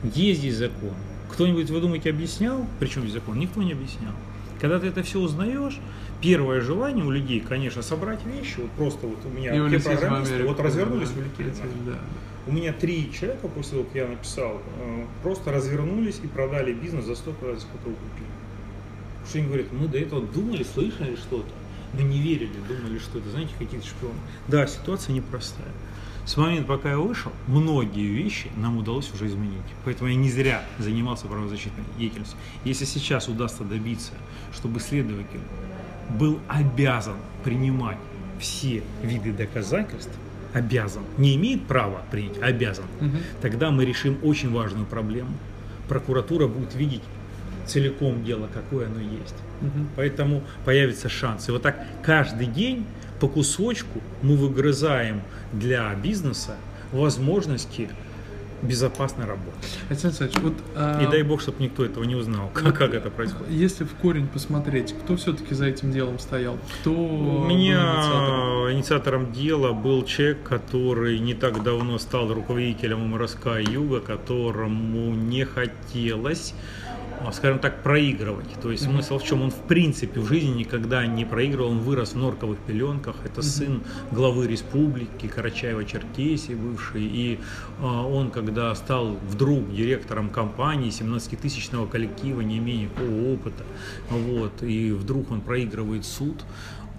Есть 0.04 0.42
здесь 0.42 0.58
закон. 0.58 0.94
Кто-нибудь, 1.32 1.70
вы 1.70 1.82
думаете, 1.82 2.10
объяснял, 2.10 2.66
причем 2.80 3.02
здесь 3.02 3.14
закон? 3.14 3.40
Никто 3.40 3.62
не 3.62 3.74
объяснял. 3.74 4.14
Когда 4.60 4.80
ты 4.80 4.88
это 4.88 5.04
все 5.04 5.20
узнаешь, 5.20 5.80
первое 6.22 6.62
желание 6.62 7.04
у 7.04 7.12
людей, 7.12 7.40
конечно, 7.40 7.82
собрать 7.82 8.26
вещи, 8.26 8.56
вот 8.58 8.72
просто 8.72 9.08
вот 9.08 9.20
у 9.26 9.30
меня 9.30 9.54
и 9.54 9.78
все 9.78 9.90
программисты 9.90 10.44
вот 10.44 10.60
развернулись, 10.60 11.10
да, 11.10 11.22
улетели. 11.22 11.54
Да. 11.86 12.00
У 12.48 12.52
меня 12.52 12.74
три 12.74 13.12
человека 13.12 13.48
после 13.48 13.72
того, 13.72 13.84
как 13.84 13.96
я 13.96 14.08
написал, 14.08 14.62
э, 14.80 15.06
просто 15.24 15.52
развернулись 15.52 16.20
и 16.24 16.28
продали 16.28 16.74
бизнес 16.74 17.06
за 17.06 17.16
столько, 17.16 17.54
за 17.54 17.62
сколько 17.62 17.90
вы 17.90 17.96
купили. 17.96 18.30
Потому 19.14 19.28
что 19.28 19.38
они 19.40 19.48
говорят, 19.48 19.68
мы 19.72 19.88
до 19.88 19.98
этого 19.98 20.22
думали, 20.22 20.64
слышали 20.64 21.16
что-то, 21.16 21.52
мы 21.94 22.04
не 22.04 22.20
верили, 22.20 22.54
думали, 22.68 23.00
что 23.00 23.18
это, 23.18 23.30
знаете, 23.32 23.52
какие-то 23.58 23.86
шпионы. 23.86 24.16
Да, 24.48 24.68
ситуация 24.68 25.14
непростая. 25.14 25.68
С 26.26 26.38
момента, 26.38 26.68
пока 26.68 26.90
я 26.90 26.98
вышел, 26.98 27.32
многие 27.48 28.08
вещи 28.08 28.50
нам 28.58 28.78
удалось 28.78 29.14
уже 29.14 29.28
изменить. 29.28 29.62
Поэтому 29.84 30.10
я 30.10 30.16
не 30.16 30.30
зря 30.30 30.64
занимался 30.80 31.28
правозащитной 31.28 31.84
деятельностью. 32.00 32.38
Если 32.64 32.86
сейчас 32.86 33.28
удастся 33.28 33.64
добиться, 33.64 34.14
чтобы 34.52 34.80
следователь 34.80 35.42
был 36.10 36.40
обязан 36.48 37.18
принимать 37.44 37.98
все 38.40 38.84
виды 39.04 39.32
доказательств, 39.32 40.14
обязан, 40.54 41.04
не 41.18 41.36
имеет 41.36 41.68
права 41.68 42.02
принять, 42.10 42.42
обязан, 42.42 42.86
угу. 43.00 43.18
тогда 43.42 43.70
мы 43.70 43.86
решим 43.86 44.18
очень 44.24 44.52
важную 44.52 44.86
проблему. 44.86 45.32
Прокуратура 45.88 46.48
будет 46.48 46.74
видеть 46.74 47.04
целиком 47.68 48.24
дело, 48.24 48.50
какое 48.52 48.88
оно 48.88 49.00
есть. 49.00 49.36
Угу. 49.62 49.88
Поэтому 49.96 50.44
появится 50.64 51.10
шанс. 51.10 51.48
И 51.50 51.52
вот 51.52 51.62
так 51.62 51.86
каждый 52.04 52.48
день 52.48 52.86
по 53.20 53.28
кусочку 53.28 54.02
мы 54.22 54.36
выгрызаем 54.36 55.22
для 55.54 55.94
бизнеса 55.96 56.56
возможности 56.92 57.90
безопасно 58.62 59.26
работать. 59.26 59.80
Александр 59.90 60.24
Александрович, 60.24 60.58
вот, 60.58 60.64
а... 60.76 61.04
И 61.04 61.08
дай 61.12 61.24
бог, 61.24 61.42
чтобы 61.42 61.62
никто 61.62 61.86
этого 61.86 62.04
не 62.04 62.16
узнал, 62.16 62.50
как, 62.54 62.64
вот, 62.66 62.74
как 62.78 62.94
это 62.94 63.10
происходит. 63.10 63.50
Если 63.50 63.84
в 63.84 63.94
корень 63.96 64.28
посмотреть, 64.28 64.94
кто 64.94 65.16
все-таки 65.18 65.54
за 65.54 65.68
этим 65.68 65.92
делом 65.92 66.20
стоял? 66.20 66.58
Кто 66.82 66.92
У 66.92 67.46
меня 67.46 67.96
инициатором? 67.96 68.72
инициатором 68.72 69.34
дела 69.34 69.74
был 69.74 70.04
человек, 70.04 70.44
который 70.44 71.20
не 71.20 71.34
так 71.34 71.64
давно 71.64 71.98
стал 72.00 72.34
руководителем 72.34 73.08
МРСК 73.12 73.60
Юга, 73.60 74.00
которому 74.00 75.14
не 75.14 75.46
хотелось 75.46 76.54
скажем 77.32 77.60
так, 77.60 77.84
проигрывать. 77.84 78.48
То 78.62 78.72
есть 78.72 78.84
смысл 78.84 79.18
в 79.20 79.24
чем? 79.24 79.42
Он 79.42 79.52
в 79.52 79.68
принципе 79.68 80.20
в 80.20 80.28
жизни 80.28 80.60
никогда 80.60 81.06
не 81.06 81.26
проигрывал, 81.26 81.72
он 81.72 81.80
вырос 81.80 82.14
в 82.14 82.18
норковых 82.18 82.60
пеленках. 82.60 83.16
Это 83.24 83.42
сын 83.42 83.84
главы 84.12 84.48
республики 84.48 85.26
Карачаева-Черкесии 85.26 86.56
бывший. 86.56 87.04
И 87.04 87.40
а, 87.82 88.06
он, 88.06 88.32
когда 88.32 88.74
стал 88.76 89.18
вдруг 89.28 89.74
директором 89.74 90.30
компании 90.30 90.90
17-тысячного 90.90 91.88
коллектива, 91.88 92.42
не 92.42 92.58
имея 92.58 92.84
никакого 92.84 93.34
опыта, 93.34 93.64
вот, 94.10 94.64
и 94.64 94.92
вдруг 94.92 95.32
он 95.32 95.42
проигрывает 95.42 96.06
суд, 96.06 96.44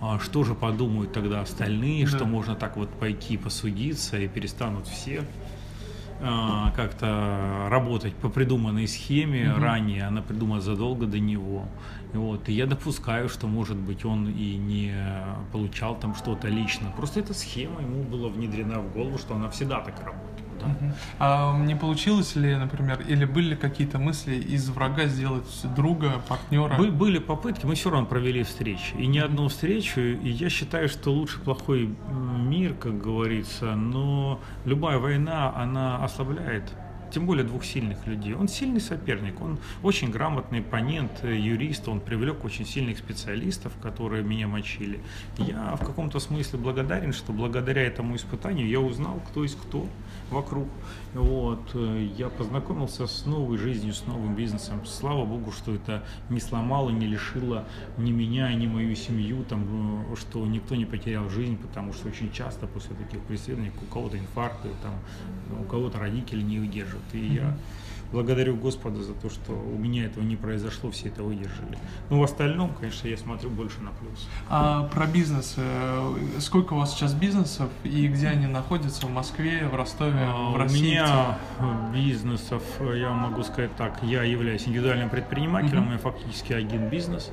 а 0.01 0.19
что 0.19 0.45
же 0.45 0.55
подумают 0.55 1.13
тогда 1.13 1.41
остальные, 1.41 2.05
да. 2.05 2.11
что 2.11 2.25
можно 2.27 2.55
так 2.55 2.77
вот 2.77 2.91
пойти 2.91 3.37
посудиться 3.37 4.19
и 4.19 4.29
перестанут 4.29 4.87
все 4.87 5.23
а, 6.21 6.73
как-то 6.75 7.69
работать 7.69 8.15
по 8.15 8.29
придуманной 8.29 8.89
схеме 8.89 9.53
угу. 9.53 9.61
ранее, 9.61 10.05
она 10.05 10.23
придумана 10.23 10.61
задолго 10.61 11.07
до 11.07 11.19
него. 11.19 11.67
Вот. 12.13 12.49
И 12.49 12.53
я 12.53 12.67
допускаю, 12.67 13.29
что, 13.29 13.47
может 13.47 13.77
быть, 13.77 14.05
он 14.05 14.29
и 14.29 14.57
не 14.57 14.95
получал 15.53 15.97
там 15.97 16.15
что-то 16.15 16.49
лично. 16.49 16.93
Просто 16.97 17.21
эта 17.21 17.35
схема 17.35 17.83
ему 17.83 18.03
была 18.05 18.29
внедрена 18.29 18.81
в 18.81 18.93
голову, 18.93 19.19
что 19.19 19.35
она 19.35 19.51
всегда 19.51 19.81
так 19.81 19.99
работает. 20.05 20.46
Угу. 20.67 20.93
А 21.19 21.59
не 21.59 21.75
получилось 21.75 22.37
ли, 22.37 22.55
например, 22.57 23.01
или 23.09 23.25
были 23.25 23.55
какие-то 23.55 23.99
мысли 23.99 24.35
из 24.35 24.69
врага 24.69 25.07
сделать 25.07 25.47
друга, 25.77 26.23
партнера? 26.29 26.77
Бы, 26.77 26.91
были 26.91 27.19
попытки, 27.19 27.67
мы 27.67 27.75
все 27.75 27.91
равно 27.91 28.07
провели 28.07 28.43
встречи. 28.43 28.95
И 28.97 29.07
не 29.07 29.19
одну 29.19 29.49
встречу. 29.49 30.01
И 30.01 30.29
я 30.29 30.51
считаю, 30.51 30.89
что 30.89 31.13
лучше 31.13 31.41
плохой 31.41 31.95
мир, 32.39 32.75
как 32.75 33.01
говорится, 33.01 33.75
но 33.75 34.41
любая 34.65 34.99
война, 34.99 35.53
она 35.57 36.03
ослабляет 36.05 36.65
тем 37.11 37.27
более 37.27 37.45
двух 37.45 37.65
сильных 37.65 38.07
людей. 38.07 38.35
Он 38.35 38.49
сильный 38.49 38.81
соперник, 38.81 39.41
он 39.41 39.59
очень 39.83 40.11
грамотный 40.11 40.61
оппонент, 40.61 41.25
юрист, 41.25 41.89
он 41.89 42.01
привлек 42.01 42.45
очень 42.45 42.67
сильных 42.67 42.99
специалистов, 42.99 43.73
которые 43.83 44.23
меня 44.23 44.49
мочили. 44.49 45.01
Я 45.39 45.77
в 45.77 45.87
каком-то 45.87 46.19
смысле 46.19 46.59
благодарен, 46.59 47.13
что 47.13 47.33
благодаря 47.33 47.83
этому 47.83 48.17
испытанию 48.17 48.69
я 48.69 48.81
узнал, 48.81 49.23
кто 49.31 49.43
есть 49.43 49.59
кто 49.59 49.87
вокруг. 50.31 50.69
Вот. 51.15 51.61
Я 52.17 52.29
познакомился 52.29 53.07
с 53.07 53.27
новой 53.27 53.59
жизнью, 53.59 53.95
с 53.95 54.05
новым 54.07 54.35
бизнесом. 54.35 54.85
Слава 54.85 55.25
богу, 55.25 55.53
что 55.53 55.75
это 55.75 56.03
не 56.31 56.41
сломало, 56.41 56.91
не 56.91 57.07
лишило 57.07 57.65
ни 57.97 58.11
меня, 58.13 58.53
ни 58.55 58.67
мою 58.67 58.95
семью, 58.95 59.45
там, 59.45 60.05
что 60.17 60.45
никто 60.47 60.75
не 60.75 60.85
потерял 60.85 61.29
жизнь, 61.31 61.57
потому 61.57 61.93
что 61.93 62.09
очень 62.09 62.33
часто 62.33 62.67
после 62.67 62.97
таких 62.97 63.21
преследований 63.21 63.73
у 63.81 63.93
кого-то 63.93 64.19
инфаркты, 64.19 64.69
там, 64.83 64.95
у 65.61 65.65
кого-то 65.65 65.99
родители 65.99 66.43
не 66.43 66.59
выдерживают. 66.59 67.05
И 67.13 67.27
я 67.35 67.57
благодарю 68.13 68.57
Господа 68.57 69.03
за 69.03 69.15
то, 69.15 69.31
что 69.31 69.53
у 69.53 69.79
меня 69.79 70.07
этого 70.07 70.25
не 70.25 70.37
произошло, 70.37 70.91
все 70.91 71.09
это 71.09 71.23
выдержали. 71.23 71.79
Но 72.11 72.21
в 72.21 72.23
остальном, 72.23 72.73
конечно, 72.79 73.09
я 73.09 73.17
смотрю 73.17 73.51
больше 73.51 73.81
на 73.81 73.91
плюс. 73.91 74.29
А 74.49 74.85
про 74.89 75.07
бизнес. 75.07 75.55
Э, 75.57 76.15
сколько 76.39 76.75
у 76.75 76.79
вас 76.79 76.95
сейчас 76.95 77.15
бизнесов 77.15 77.71
и 77.85 78.07
где 78.09 78.29
они 78.29 78.47
находятся? 78.47 79.07
В 79.07 79.11
Москве, 79.11 79.69
в 79.71 79.75
Ростове, 79.75 80.29
а, 80.29 80.51
в 80.51 80.57
России? 80.57 80.79
У 80.79 80.83
меня 80.83 81.39
бизнесов, 81.93 82.63
я 82.95 83.11
могу 83.11 83.43
сказать 83.43 83.75
так, 83.77 84.03
я 84.03 84.23
являюсь 84.23 84.67
индивидуальным 84.67 85.11
предпринимателем, 85.11 85.85
у 85.85 85.87
меня 85.87 85.99
фактически 85.99 86.53
один 86.53 86.89
бизнес. 86.89 87.31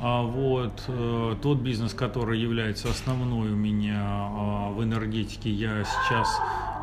А 0.00 0.22
вот 0.22 0.82
э, 0.88 1.36
тот 1.40 1.58
бизнес, 1.58 1.94
который 1.94 2.38
является 2.38 2.90
основной 2.90 3.52
у 3.52 3.56
меня 3.56 4.02
а, 4.02 4.70
в 4.70 4.82
энергетике, 4.82 5.50
я 5.50 5.84
сейчас 5.84 6.28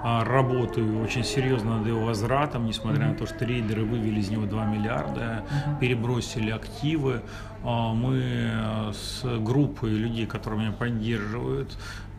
работаю 0.03 1.01
очень 1.01 1.23
серьезно 1.23 1.77
над 1.77 1.87
его 1.87 2.05
возвратом, 2.05 2.65
несмотря 2.65 3.05
mm-hmm. 3.05 3.11
на 3.11 3.15
то, 3.15 3.25
что 3.25 3.39
трейдеры 3.39 3.83
вывели 3.83 4.19
из 4.19 4.29
него 4.29 4.45
2 4.45 4.65
миллиарда, 4.65 5.21
mm-hmm. 5.21 5.79
перебросили 5.79 6.51
активы. 6.51 7.21
А, 7.63 7.93
мы 7.93 8.93
с 8.93 9.23
группой 9.39 9.91
людей, 9.91 10.25
которые 10.25 10.61
меня 10.61 10.71
поддерживают, 10.71 11.69
а, 11.71 12.10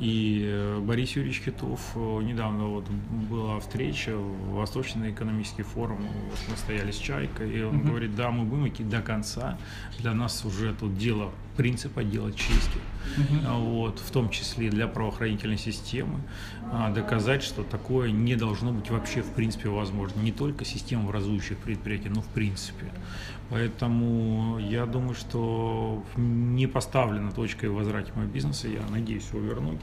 и 0.00 0.80
Борис 0.80 1.14
Юрьевич 1.14 1.42
Китов, 1.42 1.80
э, 1.94 2.22
недавно 2.22 2.64
вот 2.64 2.88
была 3.30 3.60
встреча, 3.60 4.16
Восточный 4.16 5.12
экономический 5.12 5.62
форум, 5.62 5.98
вот 6.30 6.38
мы 6.50 6.56
стояли 6.56 6.90
с 6.90 6.96
Чайкой, 6.96 7.58
и 7.58 7.62
он 7.62 7.76
mm-hmm. 7.76 7.86
говорит, 7.86 8.16
да, 8.16 8.30
мы 8.30 8.44
будем 8.44 8.68
идти 8.68 8.82
до 8.82 9.00
конца, 9.00 9.56
для 9.98 10.12
нас 10.12 10.44
уже 10.44 10.74
тут 10.74 10.96
дело 10.96 11.30
принципа 11.56 12.02
делать 12.02 12.34
чистки, 12.34 12.80
mm-hmm. 13.16 13.60
вот, 13.60 14.00
в 14.00 14.10
том 14.10 14.28
числе 14.28 14.70
для 14.70 14.88
правоохранительной 14.88 15.58
системы, 15.58 16.20
а, 16.72 16.90
доказать, 16.90 17.44
что 17.44 17.62
такое 17.62 18.10
не 18.10 18.34
должно 18.34 18.72
быть 18.72 18.90
вообще 18.90 19.22
в 19.22 19.30
принципе 19.34 19.68
возможно, 19.68 20.20
не 20.20 20.32
только 20.32 20.64
система 20.64 21.04
образующих 21.04 21.58
предприятий, 21.58 22.08
но 22.08 22.22
в 22.22 22.28
принципе. 22.28 22.86
Поэтому 23.50 24.58
я 24.58 24.86
думаю, 24.86 25.14
что 25.14 26.02
не 26.16 26.66
поставлена 26.66 27.30
точка 27.30 27.68
в 27.68 27.74
моего 27.74 28.32
бизнеса, 28.32 28.68
я 28.68 28.80
надеюсь 28.90 29.28
его 29.32 29.40
вернуть. 29.40 29.80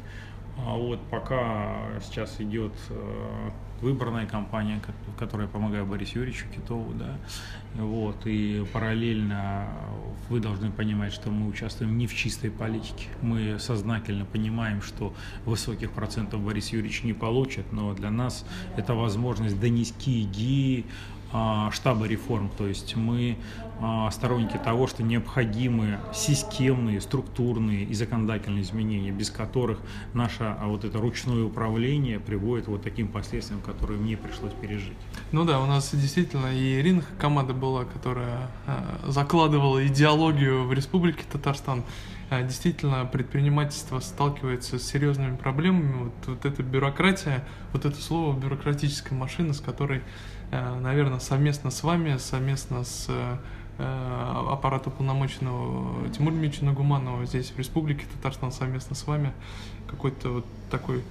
А 0.57 0.75
вот 0.75 0.99
пока 1.09 1.75
сейчас 2.01 2.39
идет 2.39 2.73
э, 2.89 3.49
выборная 3.81 4.27
кампания, 4.27 4.81
в 5.07 5.17
которой 5.17 5.43
я 5.43 5.47
помогаю 5.47 5.85
Борису 5.85 6.19
Юрьевичу 6.19 6.45
Китову, 6.53 6.93
да, 6.93 7.17
вот, 7.75 8.25
и 8.25 8.65
параллельно 8.71 9.67
вы 10.29 10.39
должны 10.39 10.71
понимать, 10.71 11.13
что 11.13 11.31
мы 11.31 11.47
участвуем 11.47 11.97
не 11.97 12.05
в 12.05 12.13
чистой 12.13 12.51
политике, 12.51 13.07
мы 13.21 13.57
сознательно 13.59 14.25
понимаем, 14.25 14.81
что 14.81 15.13
высоких 15.45 15.91
процентов 15.91 16.41
Борис 16.41 16.69
Юрьевич 16.69 17.03
не 17.03 17.13
получит, 17.13 17.71
но 17.71 17.93
для 17.93 18.11
нас 18.11 18.45
это 18.77 18.93
возможность 18.93 19.59
донести 19.59 20.23
идеи 20.23 20.85
штаба 21.71 22.05
реформ. 22.05 22.49
То 22.57 22.67
есть 22.67 22.95
мы 22.95 23.37
а, 23.83 24.11
сторонники 24.11 24.57
того, 24.57 24.85
что 24.85 25.01
необходимы 25.01 25.97
системные, 26.13 27.01
структурные 27.01 27.83
и 27.83 27.93
законодательные 27.95 28.61
изменения, 28.61 29.09
без 29.09 29.31
которых 29.31 29.79
наше 30.13 30.43
а, 30.43 30.67
вот 30.67 30.85
это 30.85 30.99
ручное 30.99 31.43
управление 31.43 32.19
приводит 32.19 32.67
вот 32.67 32.83
таким 32.83 33.07
последствиям, 33.07 33.59
которые 33.61 33.99
мне 33.99 34.17
пришлось 34.17 34.53
пережить. 34.53 34.97
Ну 35.31 35.45
да, 35.45 35.59
у 35.59 35.65
нас 35.65 35.89
действительно 35.95 36.53
и 36.53 36.79
Ирина 36.79 37.03
команда 37.17 37.53
была, 37.53 37.85
которая 37.85 38.51
закладывала 39.07 39.85
идеологию 39.87 40.67
в 40.67 40.73
Республике 40.73 41.23
Татарстан. 41.31 41.83
Действительно, 42.29 43.03
предпринимательство 43.05 43.99
сталкивается 43.99 44.79
с 44.79 44.83
серьезными 44.83 45.35
проблемами. 45.35 46.03
Вот, 46.03 46.13
вот 46.27 46.45
эта 46.45 46.63
бюрократия, 46.63 47.43
вот 47.73 47.85
это 47.85 47.99
слово 48.01 48.39
бюрократическая 48.39 49.17
машина, 49.17 49.53
с 49.53 49.59
которой 49.59 50.01
наверное, 50.51 51.19
совместно 51.19 51.71
с 51.71 51.81
вами, 51.83 52.17
совместно 52.17 52.83
с 52.83 53.07
э, 53.07 53.37
аппарата 53.77 54.89
уполномоченного 54.89 56.09
Тимура 56.09 56.33
Дмитриевича 56.33 56.65
Нагуманова 56.65 57.25
здесь 57.25 57.51
в 57.51 57.57
Республике 57.57 58.05
Татарстан 58.15 58.51
совместно 58.51 58.95
с 58.95 59.07
вами 59.07 59.33
какой-то 59.87 60.29
вот 60.29 60.45
такой 60.69 61.03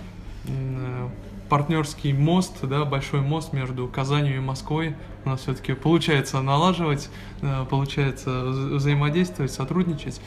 э, 0.46 1.08
партнерский 1.48 2.12
мост, 2.12 2.58
да, 2.62 2.84
большой 2.84 3.22
мост 3.22 3.52
между 3.52 3.88
Казанью 3.88 4.36
и 4.36 4.40
Москвой. 4.40 4.94
У 5.24 5.30
нас 5.30 5.40
все-таки 5.40 5.72
получается 5.72 6.40
налаживать, 6.40 7.10
получается 7.68 8.44
взаимодействовать, 8.44 9.52
сотрудничать. 9.52 10.20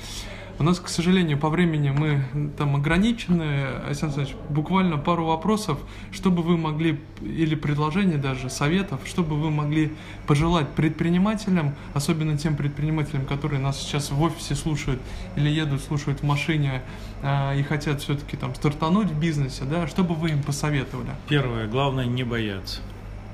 У 0.59 0.63
нас, 0.63 0.79
к 0.79 0.87
сожалению, 0.87 1.37
по 1.37 1.49
времени 1.49 1.89
мы 1.89 2.51
там 2.57 2.75
ограничены. 2.75 3.65
Александр 3.85 4.19
Александрович, 4.19 4.35
буквально 4.49 4.97
пару 4.97 5.25
вопросов, 5.25 5.79
чтобы 6.11 6.43
вы 6.43 6.57
могли, 6.57 6.99
или 7.21 7.55
предложений 7.55 8.17
даже, 8.17 8.49
советов, 8.49 9.01
чтобы 9.05 9.35
вы 9.35 9.49
могли 9.49 9.93
пожелать 10.27 10.69
предпринимателям, 10.69 11.75
особенно 11.93 12.37
тем 12.37 12.55
предпринимателям, 12.55 13.25
которые 13.25 13.59
нас 13.59 13.79
сейчас 13.79 14.11
в 14.11 14.21
офисе 14.21 14.55
слушают 14.55 15.01
или 15.35 15.49
едут, 15.49 15.81
слушают 15.81 16.19
в 16.19 16.23
машине 16.23 16.83
э, 17.23 17.59
и 17.59 17.63
хотят 17.63 18.01
все-таки 18.01 18.37
там 18.37 18.53
стартануть 18.53 19.07
в 19.07 19.19
бизнесе, 19.19 19.63
да, 19.63 19.87
что 19.87 20.03
бы 20.03 20.13
вы 20.13 20.29
им 20.29 20.43
посоветовали? 20.43 21.09
Первое, 21.27 21.67
главное 21.67 22.05
не 22.05 22.23
бояться 22.23 22.81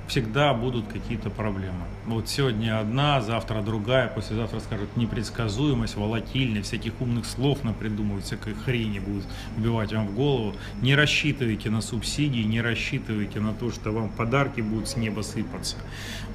всегда 0.09 0.53
будут 0.53 0.87
какие-то 0.87 1.29
проблемы. 1.29 1.85
Вот 2.09 2.27
сегодня 2.27 2.79
одна, 2.79 3.21
завтра 3.21 3.61
другая, 3.61 4.07
послезавтра 4.07 4.59
скажут 4.61 4.97
непредсказуемость, 4.97 5.95
волатильность, 5.95 6.69
всяких 6.69 6.99
умных 7.01 7.27
слов 7.27 7.63
напридумывают, 7.63 8.25
всякой 8.25 8.55
хрени 8.55 8.97
будут 8.97 9.25
вбивать 9.55 9.93
вам 9.93 10.07
в 10.07 10.15
голову. 10.15 10.55
Не 10.81 10.95
рассчитывайте 10.95 11.69
на 11.69 11.81
субсидии, 11.81 12.41
не 12.41 12.61
рассчитывайте 12.61 13.39
на 13.39 13.53
то, 13.53 13.71
что 13.71 13.91
вам 13.91 14.09
подарки 14.09 14.59
будут 14.61 14.89
с 14.89 14.97
неба 14.97 15.21
сыпаться. 15.21 15.75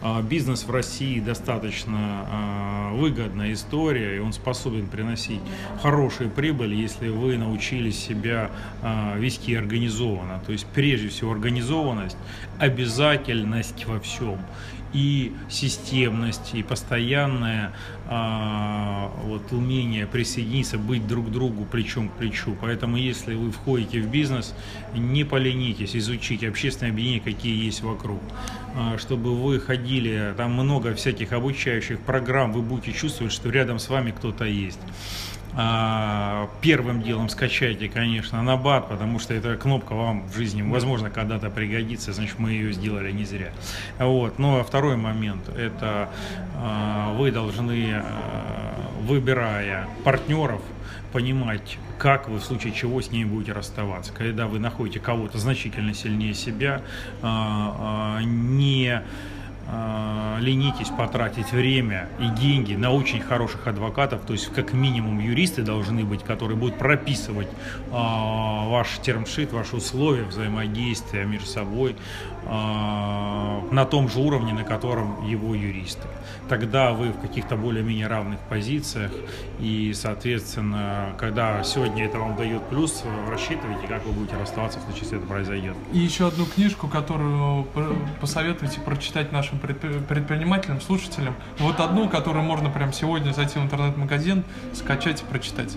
А, 0.01 0.23
бизнес 0.23 0.63
в 0.63 0.71
России 0.71 1.19
достаточно 1.19 1.99
а, 1.99 2.93
выгодная 2.95 3.53
история, 3.53 4.15
и 4.15 4.21
он 4.21 4.33
способен 4.33 4.87
приносить 4.87 5.41
хорошие 5.83 6.31
прибыли, 6.31 6.77
если 6.77 7.09
вы 7.09 7.37
научились 7.37 7.99
себя 7.99 8.53
а, 8.81 9.17
вести 9.19 9.57
организованно. 9.57 10.41
То 10.47 10.53
есть 10.53 10.67
прежде 10.73 11.09
всего 11.09 11.33
организованность, 11.33 12.17
обязательность 12.61 13.87
во 13.87 13.99
всем 13.99 14.39
и 14.95 15.33
системность, 15.51 16.55
и 16.55 16.63
постоянное 16.63 17.73
а, 18.07 19.13
вот, 19.25 19.53
умение 19.53 20.07
присоединиться, 20.07 20.79
быть 20.79 21.07
друг 21.07 21.31
другу 21.31 21.65
плечом 21.65 22.09
к 22.09 22.13
плечу. 22.13 22.57
Поэтому, 22.61 22.97
если 22.97 23.35
вы 23.35 23.51
входите 23.51 24.01
в 24.01 24.09
бизнес, 24.09 24.55
не 24.95 25.25
поленитесь, 25.25 25.97
изучите 25.97 26.49
общественные 26.49 26.93
объединения, 26.93 27.21
какие 27.21 27.65
есть 27.65 27.83
вокруг. 27.83 28.21
А, 28.77 28.97
чтобы 28.99 29.35
вы 29.35 29.59
ходили, 29.59 30.33
там 30.37 30.53
много 30.53 30.95
всяких 30.95 31.33
обучающих 31.33 32.01
программ, 32.01 32.53
вы 32.53 32.63
будете 32.63 32.93
чувствовать, 32.93 33.33
что 33.33 33.51
рядом 33.51 33.81
с 33.81 33.89
вами 33.89 34.13
кто-то 34.13 34.45
есть. 34.45 34.81
А, 35.57 36.51
первым 36.61 37.03
делом 37.03 37.29
скачайте, 37.29 37.89
конечно, 37.89 38.43
Набат, 38.43 38.89
потому 38.89 39.19
что 39.21 39.35
эта 39.35 39.57
кнопка 39.57 39.95
вам 39.95 40.27
в 40.29 40.37
жизни, 40.37 40.63
возможно, 40.63 41.11
когда-то 41.11 41.49
пригодится, 41.49 42.13
значит, 42.13 42.39
мы 42.39 42.51
ее 42.51 42.73
сделали 42.73 43.13
не 43.13 43.25
зря. 43.25 43.53
Вот. 43.99 44.39
Ну, 44.39 44.59
а 44.59 44.65
второй 44.65 44.97
момент, 44.97 45.49
это 45.49 46.09
а, 46.57 47.13
вы 47.15 47.31
должны, 47.31 47.93
а, 47.95 48.91
выбирая 49.03 49.87
партнеров, 50.03 50.61
понимать, 51.13 51.79
как 51.99 52.29
вы 52.29 52.41
в 52.41 52.45
случае 52.45 52.73
чего 52.73 53.01
с 53.01 53.13
ними 53.13 53.29
будете 53.29 53.53
расставаться. 53.53 54.13
Когда 54.13 54.49
вы 54.49 54.59
находите 54.59 54.99
кого-то 54.99 55.39
значительно 55.39 55.95
сильнее 55.95 56.35
себя, 56.35 56.83
не 57.23 59.01
э, 59.67 60.37
ленитесь 60.41 60.89
потратить 60.89 61.53
время 61.53 62.09
и 62.19 62.29
деньги 62.29 62.75
на 62.75 62.91
очень 62.93 63.21
хороших 63.21 63.67
адвокатов, 63.67 64.23
то 64.27 64.33
есть 64.33 64.53
как 64.53 64.73
минимум 64.73 65.19
юристы 65.19 65.63
должны 65.63 66.05
быть, 66.05 66.23
которые 66.23 66.57
будут 66.57 66.79
прописывать 66.79 67.49
э, 67.49 67.91
ваш 67.91 68.99
термшит, 68.99 69.53
ваши 69.53 69.77
условия 69.77 70.25
взаимодействия 70.25 71.25
между 71.25 71.47
собой 71.47 71.97
э, 72.45 72.49
на 72.49 73.85
том 73.85 74.09
же 74.09 74.21
уровне, 74.21 74.53
на 74.53 74.65
котором 74.65 75.27
его 75.27 75.55
юристы. 75.55 76.07
Тогда 76.49 76.93
вы 76.93 77.09
в 77.09 77.21
каких-то 77.21 77.57
более-менее 77.57 78.07
равных 78.07 78.39
позициях 78.41 79.13
и, 79.61 79.93
соответственно, 79.95 81.15
когда 81.19 81.63
сегодня 81.65 82.05
это 82.05 82.19
вам 82.19 82.37
дает 82.37 82.63
плюс, 82.69 83.03
рассчитывайте, 83.29 83.87
как 83.87 84.05
вы 84.05 84.13
будете 84.13 84.37
расставаться 84.37 84.79
в 84.79 84.83
случае, 84.83 85.03
если 85.03 85.19
это 85.19 85.27
произойдет. 85.27 85.75
И 85.93 85.99
еще 85.99 86.29
одну 86.29 86.45
книжку, 86.45 86.89
которую 86.89 87.67
посоветуйте 88.21 88.81
прочитать 88.81 89.33
нашим 89.33 89.54
нашим 89.55 90.05
предпринимателям, 90.07 90.81
слушателям. 90.81 91.35
Вот 91.59 91.81
одну, 91.81 92.09
которую 92.09 92.45
можно 92.45 92.71
прямо 92.71 92.93
сегодня 92.93 93.33
зайти 93.33 93.59
в 93.59 93.63
интернет-магазин, 93.63 94.45
скачать 94.73 95.23
и 95.23 95.25
прочитать. 95.25 95.77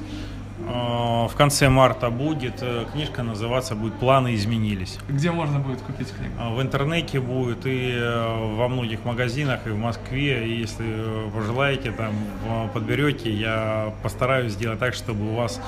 В 0.68 1.32
конце 1.38 1.70
марта 1.70 2.10
будет. 2.10 2.64
Книжка 2.92 3.24
называться 3.24 3.76
будет 3.76 3.94
«Планы 3.96 4.36
изменились». 4.36 4.98
Где 5.08 5.32
можно 5.32 5.60
будет 5.60 5.82
купить 5.82 6.12
книгу? 6.12 6.34
В 6.56 6.62
интернете 6.62 7.20
будет 7.20 7.60
и 7.66 7.98
во 8.00 8.68
многих 8.68 9.06
магазинах, 9.06 9.66
и 9.66 9.70
в 9.70 9.78
Москве. 9.78 10.48
И 10.48 10.60
если 10.60 10.86
пожелаете, 11.34 11.92
там 11.92 12.14
подберете, 12.74 13.32
я 13.32 13.94
постараюсь 14.04 14.54
сделать 14.54 14.80
так, 14.80 14.94
чтобы 14.94 15.32
у 15.32 15.36
вас 15.36 15.62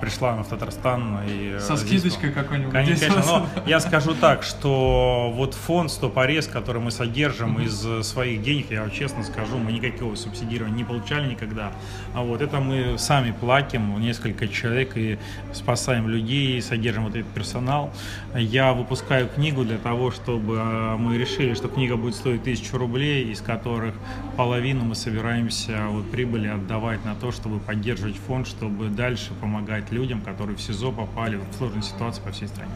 пришла 0.00 0.32
в 0.42 0.48
Татарстан. 0.48 1.20
И 1.28 1.58
Со 1.60 1.76
скидочкой 1.76 2.32
какой-нибудь. 2.32 2.72
Конечно, 2.72 3.22
но 3.26 3.46
я 3.66 3.80
скажу 3.80 4.14
так, 4.14 4.42
что 4.42 5.32
вот 5.34 5.54
фонд 5.54 5.90
«Стопорез», 5.90 6.46
который 6.46 6.82
мы 6.82 6.90
содержим 6.90 7.60
из 7.60 8.06
своих 8.06 8.42
денег, 8.42 8.70
я 8.70 8.88
честно 8.90 9.22
скажу, 9.22 9.58
мы 9.58 9.72
никакого 9.72 10.14
субсидирования 10.14 10.78
не 10.78 10.84
получали 10.84 11.30
никогда. 11.30 11.72
А 12.14 12.22
вот 12.22 12.42
это 12.42 12.60
мы 12.60 12.98
сами 12.98 13.32
платим, 13.32 14.00
несколько 14.00 14.33
человек, 14.52 14.96
и 14.96 15.18
спасаем 15.52 16.08
людей, 16.08 16.60
содержим 16.60 17.04
вот 17.04 17.16
этот 17.16 17.30
персонал. 17.32 17.92
Я 18.34 18.72
выпускаю 18.72 19.28
книгу 19.28 19.64
для 19.64 19.78
того, 19.78 20.10
чтобы 20.10 20.58
а, 20.58 20.96
мы 20.96 21.18
решили, 21.18 21.54
что 21.54 21.68
книга 21.68 21.96
будет 21.96 22.14
стоить 22.14 22.42
тысячу 22.42 22.76
рублей, 22.78 23.30
из 23.30 23.40
которых 23.40 23.94
половину 24.36 24.84
мы 24.84 24.94
собираемся 24.94 25.86
вот 25.88 26.10
прибыли 26.10 26.48
отдавать 26.48 27.04
на 27.04 27.14
то, 27.14 27.32
чтобы 27.32 27.60
поддерживать 27.60 28.16
фонд, 28.16 28.46
чтобы 28.46 28.88
дальше 28.88 29.32
помогать 29.40 29.90
людям, 29.92 30.20
которые 30.20 30.56
в 30.56 30.60
СИЗО 30.60 30.92
попали 30.92 31.36
в 31.36 31.56
сложную 31.56 31.82
ситуацию 31.82 32.24
по 32.24 32.32
всей 32.32 32.48
стране. 32.48 32.72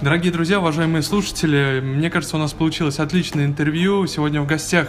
Дорогие 0.00 0.32
друзья, 0.32 0.58
уважаемые 0.58 1.02
слушатели, 1.02 1.80
мне 1.82 2.10
кажется, 2.10 2.36
у 2.36 2.38
нас 2.38 2.52
получилось 2.52 2.98
отличное 2.98 3.46
интервью. 3.46 4.06
Сегодня 4.06 4.42
в 4.42 4.46
гостях 4.46 4.88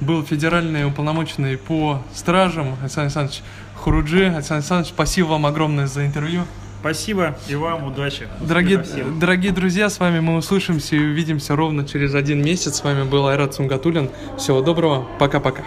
был 0.00 0.24
федеральный 0.24 0.86
уполномоченный 0.86 1.58
по 1.58 2.02
стражам 2.14 2.76
Александр 2.80 3.02
Александрович 3.02 3.42
Хуруджи. 3.84 4.24
Александр 4.24 4.54
Александрович, 4.54 4.88
спасибо 4.94 5.26
вам 5.26 5.44
огромное 5.44 5.86
за 5.86 6.06
интервью. 6.06 6.44
Спасибо 6.80 7.36
и 7.48 7.54
вам 7.54 7.84
удачи. 7.84 8.26
Дорогие, 8.40 8.82
дорогие 9.20 9.52
друзья, 9.52 9.90
с 9.90 10.00
вами 10.00 10.20
мы 10.20 10.36
услышимся 10.36 10.96
и 10.96 10.98
увидимся 10.98 11.54
ровно 11.54 11.86
через 11.86 12.14
один 12.14 12.42
месяц. 12.42 12.76
С 12.76 12.84
вами 12.84 13.04
был 13.04 13.26
Айрат 13.26 13.54
Сунгатулин. 13.54 14.08
Всего 14.38 14.62
доброго. 14.62 15.06
Пока-пока. 15.18 15.64